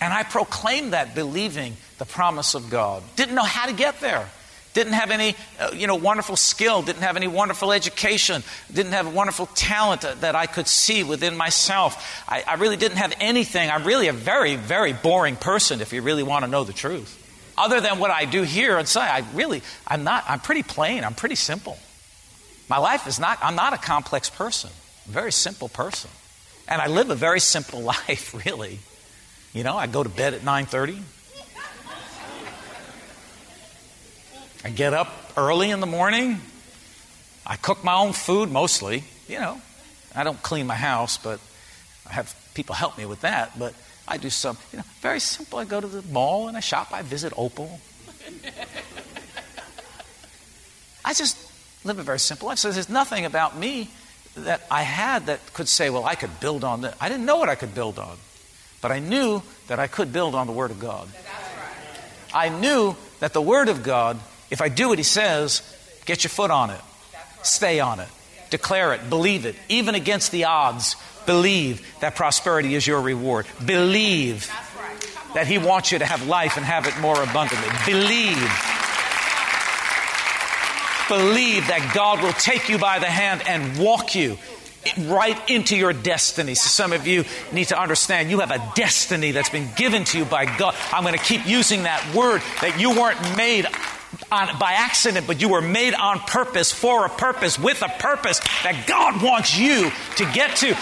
And 0.00 0.12
I 0.12 0.22
proclaimed 0.22 0.92
that 0.92 1.14
believing 1.14 1.76
the 1.98 2.04
promise 2.04 2.54
of 2.54 2.70
God. 2.70 3.02
Didn't 3.16 3.34
know 3.34 3.42
how 3.42 3.66
to 3.66 3.72
get 3.72 4.00
there 4.00 4.28
didn't 4.76 4.92
have 4.92 5.10
any 5.10 5.34
uh, 5.58 5.70
you 5.72 5.86
know 5.86 5.94
wonderful 5.94 6.36
skill 6.36 6.82
didn't 6.82 7.00
have 7.00 7.16
any 7.16 7.26
wonderful 7.26 7.72
education 7.72 8.42
didn't 8.70 8.92
have 8.92 9.06
a 9.06 9.10
wonderful 9.10 9.46
talent 9.46 10.02
that 10.02 10.36
i 10.36 10.44
could 10.44 10.68
see 10.68 11.02
within 11.02 11.34
myself. 11.34 12.22
I, 12.28 12.44
I, 12.46 12.54
really 12.54 12.76
didn't 12.76 12.98
have 12.98 13.14
anything. 13.18 13.70
I'm 13.70 13.84
really 13.84 14.08
a 14.08 14.12
very 14.12 14.56
very 14.56 14.92
boring 14.92 15.36
person 15.36 15.80
if 15.80 15.94
you 15.94 16.02
really 16.02 16.22
want 16.22 16.44
to 16.44 16.50
know 16.50 16.62
the 16.62 16.74
truth. 16.74 17.10
Other 17.56 17.80
than 17.80 17.98
what 17.98 18.10
i 18.10 18.26
do 18.26 18.42
here 18.42 18.76
and 18.76 18.86
say 18.86 19.00
i 19.00 19.24
really 19.32 19.62
i'm 19.88 20.04
not 20.04 20.24
i'm 20.28 20.40
pretty 20.40 20.62
plain. 20.62 21.04
I'm 21.04 21.14
pretty 21.14 21.36
simple. 21.36 21.78
My 22.68 22.76
life 22.76 23.06
is 23.06 23.18
not 23.18 23.38
i'm 23.42 23.56
not 23.56 23.72
a 23.72 23.78
complex 23.78 24.28
person. 24.28 24.70
A 25.08 25.10
very 25.10 25.32
simple 25.32 25.70
person. 25.70 26.10
And 26.68 26.82
i 26.82 26.86
live 26.86 27.08
a 27.08 27.14
very 27.14 27.40
simple 27.40 27.80
life 27.94 28.34
really. 28.44 28.78
You 29.54 29.64
know 29.64 29.74
i 29.74 29.86
go 29.86 30.02
to 30.02 30.10
bed 30.10 30.34
at 30.34 30.42
9.30 30.42 31.00
I 34.66 34.70
get 34.70 34.94
up 34.94 35.12
early 35.36 35.70
in 35.70 35.78
the 35.78 35.86
morning. 35.86 36.40
I 37.46 37.54
cook 37.54 37.84
my 37.84 37.94
own 37.94 38.12
food 38.12 38.50
mostly. 38.50 39.04
You 39.28 39.38
know, 39.38 39.60
I 40.12 40.24
don't 40.24 40.42
clean 40.42 40.66
my 40.66 40.74
house, 40.74 41.18
but 41.18 41.38
I 42.04 42.14
have 42.14 42.34
people 42.52 42.74
help 42.74 42.98
me 42.98 43.06
with 43.06 43.20
that. 43.20 43.56
But 43.56 43.74
I 44.08 44.16
do 44.16 44.28
some, 44.28 44.58
you 44.72 44.78
know, 44.78 44.84
very 45.02 45.20
simple. 45.20 45.60
I 45.60 45.66
go 45.66 45.80
to 45.80 45.86
the 45.86 46.02
mall 46.12 46.48
and 46.48 46.56
I 46.56 46.60
shop. 46.60 46.88
I 46.92 47.02
visit 47.02 47.32
Opal. 47.36 47.78
I 51.04 51.14
just 51.14 51.38
live 51.84 52.00
a 52.00 52.02
very 52.02 52.18
simple 52.18 52.48
life. 52.48 52.58
So 52.58 52.72
there's 52.72 52.88
nothing 52.88 53.24
about 53.24 53.56
me 53.56 53.88
that 54.34 54.66
I 54.68 54.82
had 54.82 55.26
that 55.26 55.38
could 55.54 55.68
say, 55.68 55.90
well, 55.90 56.04
I 56.04 56.16
could 56.16 56.40
build 56.40 56.64
on 56.64 56.80
that. 56.80 56.96
I 57.00 57.08
didn't 57.08 57.24
know 57.24 57.36
what 57.36 57.48
I 57.48 57.54
could 57.54 57.72
build 57.72 58.00
on, 58.00 58.16
but 58.82 58.90
I 58.90 58.98
knew 58.98 59.42
that 59.68 59.78
I 59.78 59.86
could 59.86 60.12
build 60.12 60.34
on 60.34 60.48
the 60.48 60.52
Word 60.52 60.72
of 60.72 60.80
God. 60.80 61.08
I 62.34 62.48
knew 62.48 62.96
that 63.20 63.32
the 63.32 63.40
Word 63.40 63.68
of 63.68 63.84
God 63.84 64.18
if 64.50 64.60
I 64.60 64.68
do 64.68 64.88
what 64.88 64.98
he 64.98 65.04
says, 65.04 65.62
get 66.04 66.24
your 66.24 66.30
foot 66.30 66.50
on 66.50 66.70
it, 66.70 66.80
stay 67.42 67.80
on 67.80 68.00
it, 68.00 68.08
declare 68.50 68.94
it, 68.94 69.08
believe 69.10 69.46
it, 69.46 69.56
even 69.68 69.94
against 69.94 70.32
the 70.32 70.44
odds. 70.44 70.96
Believe 71.26 71.84
that 72.00 72.14
prosperity 72.14 72.76
is 72.76 72.86
your 72.86 73.00
reward. 73.00 73.46
Believe 73.64 74.48
that 75.34 75.48
he 75.48 75.58
wants 75.58 75.90
you 75.90 75.98
to 75.98 76.06
have 76.06 76.26
life 76.28 76.56
and 76.56 76.64
have 76.64 76.86
it 76.86 76.96
more 77.00 77.20
abundantly. 77.20 77.68
Believe. 77.84 78.38
Believe 81.08 81.66
that 81.66 81.92
God 81.94 82.22
will 82.22 82.32
take 82.32 82.68
you 82.68 82.78
by 82.78 83.00
the 83.00 83.06
hand 83.06 83.42
and 83.46 83.78
walk 83.78 84.14
you 84.14 84.38
right 85.00 85.38
into 85.50 85.76
your 85.76 85.92
destiny. 85.92 86.54
So 86.54 86.68
some 86.68 86.92
of 86.92 87.06
you 87.06 87.24
need 87.52 87.66
to 87.68 87.80
understand 87.80 88.30
you 88.30 88.40
have 88.40 88.50
a 88.50 88.72
destiny 88.74 89.32
that's 89.32 89.50
been 89.50 89.68
given 89.76 90.04
to 90.04 90.18
you 90.18 90.24
by 90.24 90.46
God. 90.56 90.74
I'm 90.92 91.02
going 91.02 91.18
to 91.18 91.24
keep 91.24 91.46
using 91.46 91.82
that 91.82 92.02
word 92.14 92.40
that 92.60 92.80
you 92.80 92.90
weren't 92.90 93.36
made 93.36 93.66
on, 94.30 94.58
by 94.58 94.72
accident, 94.72 95.26
but 95.26 95.40
you 95.40 95.48
were 95.48 95.62
made 95.62 95.94
on 95.94 96.18
purpose, 96.20 96.72
for 96.72 97.06
a 97.06 97.08
purpose, 97.08 97.58
with 97.58 97.82
a 97.82 97.88
purpose 97.98 98.40
that 98.62 98.84
God 98.86 99.22
wants 99.22 99.56
you 99.58 99.90
to 100.16 100.32
get 100.32 100.56
to. 100.56 100.74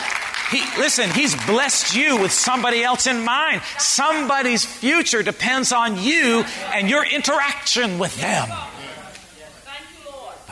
He, 0.50 0.62
listen, 0.78 1.10
He's 1.10 1.34
blessed 1.46 1.94
you 1.96 2.20
with 2.20 2.32
somebody 2.32 2.82
else 2.82 3.06
in 3.06 3.24
mind. 3.24 3.62
Somebody's 3.78 4.64
future 4.64 5.22
depends 5.22 5.72
on 5.72 6.00
you 6.02 6.44
and 6.72 6.88
your 6.88 7.04
interaction 7.04 7.98
with 7.98 8.18
them. 8.20 8.48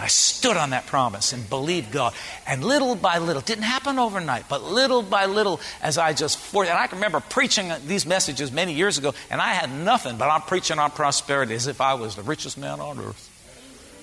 I 0.02 0.08
stood 0.08 0.56
on 0.56 0.70
that 0.70 0.86
promise 0.86 1.32
and 1.32 1.48
believed 1.48 1.92
God. 1.92 2.12
And 2.44 2.64
little 2.64 2.96
by 2.96 3.18
little, 3.18 3.40
didn't 3.40 3.62
happen 3.62 4.00
overnight, 4.00 4.48
but 4.48 4.64
little 4.64 5.00
by 5.00 5.26
little, 5.26 5.60
as 5.80 5.96
I 5.96 6.12
just 6.12 6.38
forced, 6.38 6.70
and 6.70 6.76
I 6.76 6.88
can 6.88 6.98
remember 6.98 7.20
preaching 7.20 7.70
these 7.86 8.04
messages 8.04 8.50
many 8.50 8.72
years 8.72 8.98
ago, 8.98 9.14
and 9.30 9.40
I 9.40 9.52
had 9.52 9.70
nothing, 9.70 10.16
but 10.16 10.28
I'm 10.28 10.40
preaching 10.40 10.80
on 10.80 10.90
prosperity 10.90 11.54
as 11.54 11.68
if 11.68 11.80
I 11.80 11.94
was 11.94 12.16
the 12.16 12.22
richest 12.22 12.58
man 12.58 12.80
on 12.80 12.98
earth. 12.98 13.28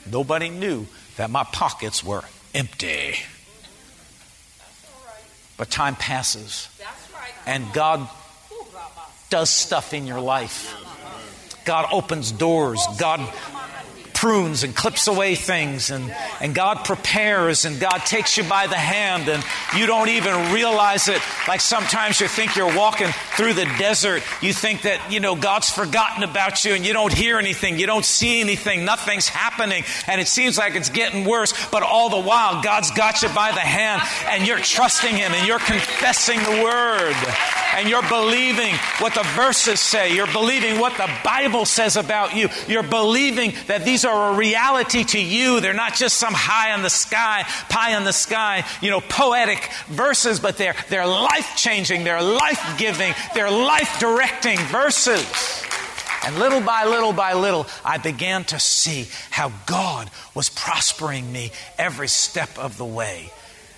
Nobody 0.09 0.47
knew 0.47 0.85
that 1.17 1.29
my 1.29 1.43
pockets 1.43 2.01
were 2.01 2.23
empty. 2.55 3.15
But 5.57 5.69
time 5.69 5.97
passes, 5.97 6.69
and 7.45 7.65
God 7.73 8.07
does 9.29 9.49
stuff 9.49 9.93
in 9.93 10.07
your 10.07 10.21
life. 10.21 10.73
God 11.65 11.89
opens 11.91 12.31
doors. 12.31 12.79
God 12.97 13.19
prunes 14.19 14.63
and 14.63 14.75
clips 14.75 15.07
away 15.07 15.33
things, 15.33 15.91
and, 15.91 16.13
and 16.41 16.53
God 16.53 16.83
prepares, 16.83 17.63
and 17.63 17.79
God 17.79 17.99
takes 17.99 18.35
you 18.35 18.43
by 18.43 18.67
the 18.67 18.75
hand, 18.75 19.29
and 19.29 19.41
you 19.77 19.87
don't 19.87 20.09
even 20.09 20.53
realize 20.53 21.07
it. 21.07 21.21
Like 21.47 21.61
sometimes 21.61 22.19
you 22.19 22.27
think 22.27 22.57
you're 22.57 22.75
walking 22.75 23.07
through 23.37 23.53
the 23.53 23.63
desert, 23.77 24.21
you 24.41 24.51
think 24.51 24.81
that, 24.81 24.99
you 25.09 25.21
know, 25.21 25.37
God's 25.37 25.69
forgotten 25.69 26.23
about 26.23 26.65
you, 26.65 26.73
and 26.73 26.85
you 26.85 26.91
don't 26.91 27.13
hear 27.13 27.39
anything, 27.39 27.79
you 27.79 27.85
don't 27.85 28.03
see 28.03 28.41
anything, 28.41 28.83
nothing's 28.83 29.29
happening, 29.29 29.85
and 30.05 30.19
it 30.19 30.27
seems 30.27 30.57
like 30.57 30.75
it's 30.75 30.89
getting 30.89 31.23
worse, 31.23 31.53
but 31.69 31.81
all 31.81 32.09
the 32.09 32.19
while, 32.19 32.61
God's 32.61 32.91
got 32.91 33.21
you 33.21 33.29
by 33.29 33.51
the 33.53 33.61
hand, 33.61 34.01
and 34.27 34.45
you're 34.45 34.59
trusting 34.59 35.15
Him, 35.15 35.31
and 35.31 35.47
you're 35.47 35.59
confessing 35.59 36.39
the 36.39 36.61
Word, 36.61 37.15
and 37.75 37.87
you're 37.87 38.07
believing 38.09 38.73
what 38.99 39.13
the 39.13 39.23
verses 39.35 39.79
say, 39.79 40.15
you're 40.15 40.31
believing 40.31 40.79
what 40.79 40.97
the 40.97 41.09
Bible 41.23 41.65
says 41.65 41.97
about 41.97 42.35
you, 42.35 42.49
you're 42.67 42.83
believing 42.83 43.53
that 43.67 43.85
these 43.85 44.05
are 44.05 44.33
a 44.33 44.35
reality 44.35 45.03
to 45.03 45.19
you. 45.19 45.59
They're 45.59 45.73
not 45.73 45.95
just 45.95 46.17
some 46.17 46.33
high 46.33 46.73
in 46.75 46.81
the 46.81 46.89
sky, 46.89 47.43
pie 47.69 47.95
in 47.97 48.03
the 48.03 48.13
sky, 48.13 48.65
you 48.81 48.89
know, 48.89 49.01
poetic 49.01 49.69
verses, 49.87 50.39
but 50.39 50.57
they're, 50.57 50.75
they're 50.89 51.07
life 51.07 51.53
changing, 51.55 52.03
they're 52.03 52.21
life 52.21 52.77
giving, 52.77 53.13
they're 53.33 53.51
life 53.51 53.99
directing 53.99 54.57
verses. 54.57 55.65
And 56.25 56.37
little 56.37 56.61
by 56.61 56.85
little 56.85 57.13
by 57.13 57.33
little, 57.33 57.65
I 57.85 57.97
began 57.97 58.43
to 58.45 58.59
see 58.59 59.07
how 59.29 59.53
God 59.65 60.09
was 60.35 60.49
prospering 60.49 61.31
me 61.31 61.51
every 61.77 62.09
step 62.09 62.57
of 62.57 62.77
the 62.77 62.85
way. 62.85 63.31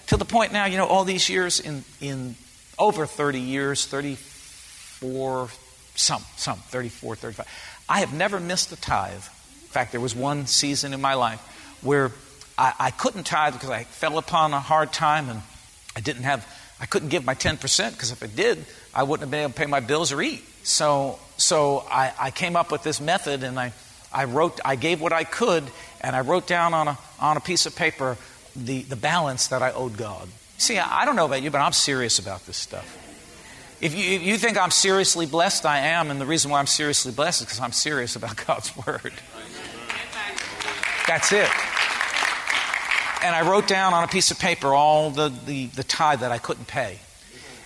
To 0.08 0.18
the 0.18 0.26
point 0.26 0.52
now, 0.52 0.66
you 0.66 0.78
know, 0.78 0.88
all 0.88 1.04
these 1.04 1.30
years, 1.30 1.60
in, 1.60 1.84
in 2.02 2.36
over 2.82 3.06
30 3.06 3.40
years, 3.40 3.86
34, 3.86 5.50
some, 5.94 6.24
some, 6.36 6.58
34, 6.58 7.16
35, 7.16 7.48
I 7.88 8.00
have 8.00 8.12
never 8.12 8.40
missed 8.40 8.72
a 8.72 8.82
tithe. 8.82 9.14
In 9.14 9.68
fact, 9.68 9.92
there 9.92 10.02
was 10.02 10.16
one 10.16 10.48
season 10.48 10.94
in 10.94 11.00
my 11.00 11.14
life 11.14 11.40
where 11.82 12.12
I, 12.58 12.74
I 12.80 12.92
couldn't 12.92 13.26
tithe 13.26 13.54
because 13.54 13.70
I 13.70 13.84
fell 13.84 14.18
upon 14.18 14.54
a 14.54 14.60
hard 14.60 14.92
time 14.92 15.30
and 15.30 15.42
I 15.96 16.00
didn't 16.00 16.24
have, 16.24 16.46
I 16.80 16.88
couldn't 16.88 17.10
give 17.10 17.24
my 17.24 17.36
10% 17.36 17.62
because 17.92 18.12
if 18.12 18.24
I 18.24 18.28
did, 18.28 18.66
I 18.96 19.04
wouldn't 19.04 19.22
have 19.22 19.32
been 19.32 19.42
able 19.42 19.52
to 19.52 19.58
pay 19.58 19.68
my 19.68 19.80
bills 19.80 20.12
or 20.12 20.20
eat. 20.20 20.44
So, 20.64 21.20
so 21.38 21.86
I, 21.90 22.12
I 22.20 22.32
came 22.32 22.56
up 22.56 22.72
with 22.72 22.82
this 22.82 23.00
method 23.00 23.44
and 23.44 23.60
I, 23.60 23.74
I 24.12 24.24
wrote, 24.24 24.60
I 24.66 24.76
gave 24.76 25.02
what 25.02 25.14
I 25.14 25.24
could 25.24 25.64
and 26.02 26.16
I 26.16 26.22
wrote 26.22 26.48
down 26.48 26.74
on 26.74 26.88
a, 26.88 26.98
on 27.20 27.38
a 27.38 27.42
piece 27.42 27.68
of 27.68 27.76
paper 27.76 28.18
the, 28.56 28.82
the 28.82 28.96
balance 28.96 29.48
that 29.50 29.62
I 29.62 29.72
owed 29.72 29.98
God. 29.98 30.28
See, 30.62 30.78
I, 30.78 31.06
don't 31.06 31.16
know 31.16 31.26
about 31.26 31.42
you, 31.42 31.50
but 31.50 31.58
I'm 31.58 31.74
serious 31.74 32.20
about 32.20 32.46
this 32.46 32.56
stuff. 32.56 32.86
If 33.82 33.98
you, 33.98 34.12
if 34.14 34.22
you 34.22 34.38
think 34.38 34.62
I'm 34.62 34.70
seriously 34.70 35.26
blessed, 35.26 35.66
I 35.66 35.80
am, 35.80 36.12
and 36.12 36.22
the 36.22 36.26
reason 36.28 36.52
why 36.52 36.60
I'm 36.60 36.68
seriously 36.68 37.12
blessed 37.12 37.42
is 37.42 37.48
because 37.48 37.60
I'm 37.60 37.72
serious 37.72 38.16
about 38.16 38.46
God's 38.46 38.72
Word. 38.78 39.12
That's 41.08 41.32
it. 41.32 41.50
And 43.24 43.36
I 43.36 43.42
wrote 43.44 43.68
down 43.68 43.96
on 43.96 44.04
a 44.04 44.08
piece 44.08 44.30
of 44.30 44.38
paper 44.38 44.68
all 44.68 45.10
the, 45.10 45.30
the, 45.48 45.66
the 45.66 45.84
tithe 45.84 46.20
that 46.20 46.32
I 46.32 46.38
couldn't 46.38 46.68
pay. 46.68 47.00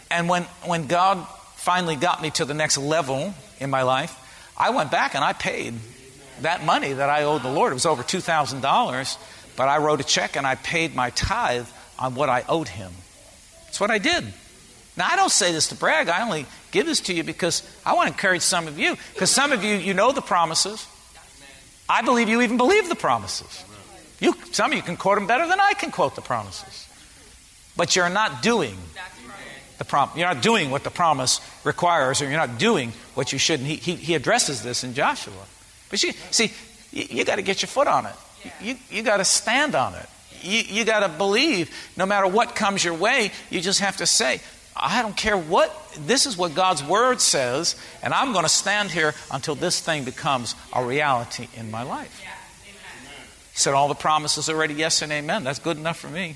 And 0.09 0.29
when, 0.29 0.43
when 0.63 0.87
God 0.87 1.27
finally 1.55 1.97
got 1.97 2.21
me 2.21 2.29
to 2.31 2.45
the 2.45 2.53
next 2.53 2.77
level 2.77 3.33
in 3.59 3.69
my 3.69 3.81
life, 3.81 4.17
I 4.55 4.69
went 4.69 4.89
back 4.89 5.15
and 5.15 5.23
I 5.23 5.33
paid 5.33 5.73
that 6.43 6.63
money 6.63 6.93
that 6.93 7.09
I 7.09 7.23
owed 7.23 7.43
the 7.43 7.51
Lord. 7.51 7.73
It 7.73 7.75
was 7.75 7.85
over 7.85 8.03
$2,000, 8.03 9.17
but 9.57 9.67
I 9.67 9.79
wrote 9.79 9.99
a 9.99 10.05
check 10.05 10.37
and 10.37 10.47
I 10.47 10.55
paid 10.55 10.95
my 10.95 11.09
tithe 11.09 11.67
on 11.99 12.15
what 12.15 12.29
I 12.29 12.43
owed 12.47 12.67
Him. 12.67 12.91
That's 13.65 13.79
what 13.79 13.91
I 13.91 13.97
did. 13.97 14.25
Now, 14.97 15.07
I 15.09 15.15
don't 15.15 15.31
say 15.31 15.51
this 15.51 15.67
to 15.69 15.75
brag. 15.75 16.07
I 16.07 16.23
only 16.23 16.45
give 16.71 16.85
this 16.85 17.01
to 17.01 17.13
you 17.13 17.23
because 17.23 17.63
I 17.85 17.93
want 17.93 18.07
to 18.07 18.13
encourage 18.13 18.41
some 18.41 18.67
of 18.67 18.79
you. 18.79 18.95
Because 19.13 19.29
some 19.29 19.51
of 19.51 19.63
you, 19.63 19.75
you 19.75 19.93
know 19.93 20.11
the 20.11 20.21
promises. 20.21 20.87
I 21.89 22.01
believe 22.01 22.29
you 22.29 22.41
even 22.41 22.57
believe 22.57 22.87
the 22.87 22.95
promises. 22.95 23.63
You, 24.19 24.33
some 24.51 24.71
of 24.71 24.77
you 24.77 24.81
can 24.81 24.95
quote 24.95 25.17
them 25.17 25.27
better 25.27 25.47
than 25.47 25.59
I 25.59 25.73
can 25.73 25.91
quote 25.91 26.15
the 26.15 26.21
promises. 26.21 26.87
But 27.75 27.95
you're 27.95 28.09
not 28.09 28.41
doing 28.41 28.77
the 29.77 29.85
prom- 29.85 30.11
You're 30.15 30.27
not 30.27 30.41
doing 30.41 30.71
what 30.71 30.83
the 30.83 30.89
promise 30.89 31.41
requires, 31.63 32.21
or 32.21 32.25
you're 32.25 32.39
not 32.39 32.57
doing 32.57 32.93
what 33.13 33.33
you 33.33 33.39
should. 33.39 33.59
And 33.59 33.67
he, 33.67 33.75
he, 33.75 33.95
he 33.95 34.15
addresses 34.15 34.63
this 34.63 34.83
in 34.83 34.93
Joshua. 34.93 35.33
But 35.89 36.01
you, 36.01 36.13
see, 36.31 36.53
you, 36.91 37.03
you 37.09 37.25
got 37.25 37.35
to 37.35 37.41
get 37.41 37.61
your 37.61 37.67
foot 37.67 37.87
on 37.87 38.05
it. 38.05 38.15
You, 38.61 38.75
you 38.89 39.03
got 39.03 39.17
to 39.17 39.25
stand 39.25 39.75
on 39.75 39.95
it. 39.95 40.07
You, 40.45 40.61
you 40.61 40.85
got 40.85 40.99
to 40.99 41.09
believe 41.09 41.71
no 41.97 42.05
matter 42.05 42.27
what 42.27 42.55
comes 42.55 42.83
your 42.83 42.93
way, 42.93 43.31
you 43.49 43.61
just 43.61 43.79
have 43.79 43.97
to 43.97 44.05
say, 44.05 44.39
I 44.75 45.01
don't 45.01 45.15
care 45.15 45.37
what, 45.37 45.71
this 45.99 46.25
is 46.25 46.37
what 46.37 46.53
God's 46.53 46.83
Word 46.83 47.21
says, 47.21 47.75
and 48.03 48.13
I'm 48.13 48.33
going 48.33 48.43
to 48.43 48.49
stand 48.49 48.91
here 48.91 49.13
until 49.31 49.55
this 49.55 49.79
thing 49.79 50.03
becomes 50.03 50.53
a 50.73 50.85
reality 50.85 51.47
in 51.55 51.71
my 51.71 51.83
life. 51.83 52.21
He 53.53 53.59
said, 53.59 53.73
All 53.73 53.87
the 53.87 53.95
promises 53.95 54.49
already 54.49 54.73
yes 54.73 55.01
and 55.01 55.11
amen. 55.11 55.45
That's 55.45 55.59
good 55.59 55.77
enough 55.77 55.97
for 55.97 56.09
me. 56.09 56.35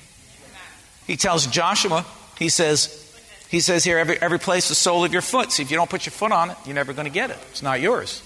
He 1.06 1.18
tells 1.18 1.48
Joshua, 1.48 2.06
he 2.38 2.50
says, 2.50 3.06
he 3.50 3.60
says 3.60 3.84
here, 3.84 3.98
every, 3.98 4.22
every 4.22 4.40
place 4.40 4.70
the 4.70 4.76
sole 4.76 5.04
of 5.04 5.12
your 5.12 5.24
foot. 5.24 5.52
See, 5.52 5.64
if 5.64 5.72
you 5.72 5.78
don't 5.78 5.90
put 5.90 6.06
your 6.06 6.12
foot 6.12 6.32
on 6.32 6.52
it, 6.52 6.58
you're 6.66 6.76
never 6.76 6.94
going 6.94 7.08
to 7.08 7.14
get 7.14 7.32
it. 7.32 7.38
It's 7.50 7.64
not 7.64 7.82
yours. 7.82 8.22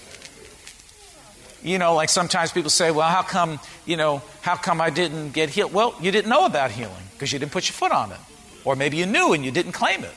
You 1.64 1.78
know, 1.78 1.94
like 1.94 2.10
sometimes 2.10 2.52
people 2.52 2.68
say, 2.68 2.90
well, 2.90 3.08
how 3.08 3.22
come, 3.22 3.58
you 3.86 3.96
know, 3.96 4.22
how 4.42 4.54
come 4.54 4.82
I 4.82 4.90
didn't 4.90 5.32
get 5.32 5.48
healed? 5.48 5.72
Well, 5.72 5.94
you 5.98 6.10
didn't 6.12 6.28
know 6.28 6.44
about 6.44 6.70
healing 6.70 6.94
because 7.12 7.32
you 7.32 7.38
didn't 7.38 7.52
put 7.52 7.66
your 7.66 7.72
foot 7.72 7.90
on 7.90 8.12
it. 8.12 8.18
Or 8.66 8.76
maybe 8.76 8.98
you 8.98 9.06
knew 9.06 9.32
and 9.32 9.42
you 9.42 9.50
didn't 9.50 9.72
claim 9.72 10.04
it. 10.04 10.14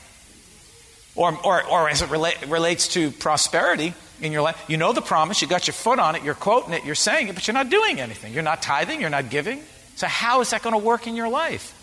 Or, 1.16 1.36
or, 1.44 1.66
or 1.66 1.88
as 1.88 2.02
it 2.02 2.10
rela- 2.10 2.50
relates 2.50 2.88
to 2.88 3.10
prosperity 3.10 3.94
in 4.20 4.30
your 4.30 4.42
life, 4.42 4.62
you 4.68 4.76
know 4.76 4.92
the 4.92 5.00
promise, 5.00 5.40
you 5.40 5.48
got 5.48 5.66
your 5.66 5.74
foot 5.74 5.98
on 5.98 6.16
it, 6.16 6.22
you're 6.22 6.34
quoting 6.34 6.74
it, 6.74 6.84
you're 6.84 6.94
saying 6.94 7.28
it, 7.28 7.34
but 7.34 7.46
you're 7.46 7.54
not 7.54 7.70
doing 7.70 7.98
anything. 7.98 8.34
You're 8.34 8.42
not 8.42 8.60
tithing, 8.60 9.00
you're 9.00 9.10
not 9.10 9.30
giving. 9.30 9.62
So, 9.96 10.06
how 10.06 10.42
is 10.42 10.50
that 10.50 10.62
going 10.62 10.74
to 10.74 10.84
work 10.84 11.06
in 11.06 11.16
your 11.16 11.28
life? 11.28 11.74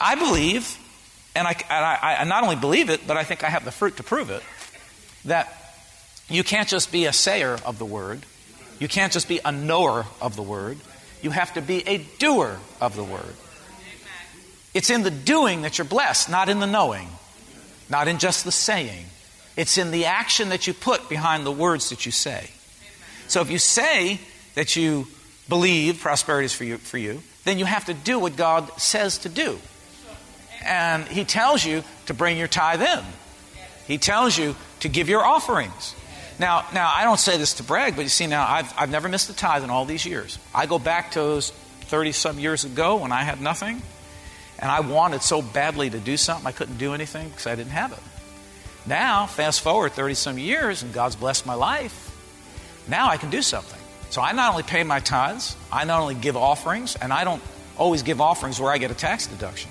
I 0.00 0.14
believe, 0.14 0.78
and 1.34 1.46
I, 1.46 1.50
and 1.68 1.84
I, 1.84 2.16
I 2.20 2.24
not 2.24 2.44
only 2.44 2.56
believe 2.56 2.90
it, 2.90 3.06
but 3.06 3.16
I 3.16 3.24
think 3.24 3.44
I 3.44 3.48
have 3.50 3.64
the 3.64 3.72
fruit 3.72 3.96
to 3.96 4.02
prove 4.02 4.30
it, 4.30 4.42
that 5.24 5.52
you 6.28 6.44
can't 6.44 6.68
just 6.68 6.90
be 6.92 7.06
a 7.06 7.12
sayer 7.12 7.58
of 7.66 7.78
the 7.78 7.84
word, 7.84 8.24
you 8.78 8.88
can't 8.88 9.12
just 9.12 9.28
be 9.28 9.40
a 9.44 9.52
knower 9.52 10.06
of 10.20 10.36
the 10.36 10.42
word, 10.42 10.78
you 11.22 11.30
have 11.30 11.54
to 11.54 11.62
be 11.62 11.86
a 11.88 11.98
doer 12.18 12.58
of 12.80 12.96
the 12.96 13.04
word. 13.04 13.34
It's 14.74 14.90
in 14.90 15.02
the 15.02 15.10
doing 15.10 15.62
that 15.62 15.78
you're 15.78 15.86
blessed, 15.86 16.28
not 16.28 16.48
in 16.48 16.58
the 16.58 16.66
knowing, 16.66 17.08
not 17.88 18.08
in 18.08 18.18
just 18.18 18.44
the 18.44 18.52
saying. 18.52 19.06
It's 19.56 19.78
in 19.78 19.92
the 19.92 20.06
action 20.06 20.48
that 20.48 20.66
you 20.66 20.74
put 20.74 21.08
behind 21.08 21.46
the 21.46 21.52
words 21.52 21.90
that 21.90 22.04
you 22.04 22.12
say. 22.12 22.50
So 23.28 23.40
if 23.40 23.50
you 23.50 23.58
say 23.58 24.18
that 24.54 24.74
you 24.74 25.06
believe 25.48 26.00
prosperity 26.00 26.46
is 26.46 26.52
for 26.52 26.64
you, 26.64 26.78
for 26.78 26.98
you, 26.98 27.22
then 27.44 27.58
you 27.58 27.64
have 27.64 27.84
to 27.86 27.94
do 27.94 28.18
what 28.18 28.36
God 28.36 28.68
says 28.80 29.18
to 29.18 29.28
do. 29.28 29.58
And 30.64 31.06
He 31.06 31.24
tells 31.24 31.64
you 31.64 31.84
to 32.06 32.14
bring 32.14 32.36
your 32.36 32.48
tithe 32.48 32.82
in. 32.82 33.00
He 33.86 33.98
tells 33.98 34.36
you 34.36 34.56
to 34.80 34.88
give 34.88 35.08
your 35.08 35.24
offerings. 35.24 35.94
Now, 36.38 36.66
now 36.74 36.90
I 36.92 37.04
don't 37.04 37.20
say 37.20 37.36
this 37.38 37.54
to 37.54 37.62
brag, 37.62 37.96
but 37.96 38.02
you 38.02 38.08
see, 38.08 38.26
now 38.26 38.46
I've, 38.48 38.72
I've 38.76 38.90
never 38.90 39.08
missed 39.08 39.30
a 39.30 39.36
tithe 39.36 39.62
in 39.62 39.70
all 39.70 39.84
these 39.84 40.04
years. 40.04 40.38
I 40.54 40.66
go 40.66 40.78
back 40.78 41.12
to 41.12 41.20
those 41.20 41.50
30 41.50 42.12
some 42.12 42.38
years 42.38 42.64
ago 42.64 42.96
when 42.96 43.12
I 43.12 43.22
had 43.22 43.40
nothing. 43.40 43.82
And 44.58 44.70
I 44.70 44.80
wanted 44.80 45.22
so 45.22 45.42
badly 45.42 45.90
to 45.90 45.98
do 45.98 46.16
something, 46.16 46.46
I 46.46 46.52
couldn't 46.52 46.78
do 46.78 46.94
anything 46.94 47.28
because 47.28 47.46
I 47.46 47.54
didn't 47.54 47.72
have 47.72 47.92
it. 47.92 47.98
Now, 48.86 49.26
fast 49.26 49.62
forward 49.62 49.92
30 49.92 50.14
some 50.14 50.38
years, 50.38 50.82
and 50.82 50.92
God's 50.92 51.16
blessed 51.16 51.46
my 51.46 51.54
life. 51.54 52.10
Now 52.86 53.08
I 53.08 53.16
can 53.16 53.30
do 53.30 53.42
something. 53.42 53.80
So 54.10 54.20
I 54.20 54.32
not 54.32 54.50
only 54.52 54.62
pay 54.62 54.84
my 54.84 55.00
tithes, 55.00 55.56
I 55.72 55.84
not 55.84 56.00
only 56.00 56.14
give 56.14 56.36
offerings, 56.36 56.94
and 56.96 57.12
I 57.12 57.24
don't 57.24 57.42
always 57.76 58.02
give 58.02 58.20
offerings 58.20 58.60
where 58.60 58.70
I 58.70 58.78
get 58.78 58.90
a 58.90 58.94
tax 58.94 59.26
deduction. 59.26 59.70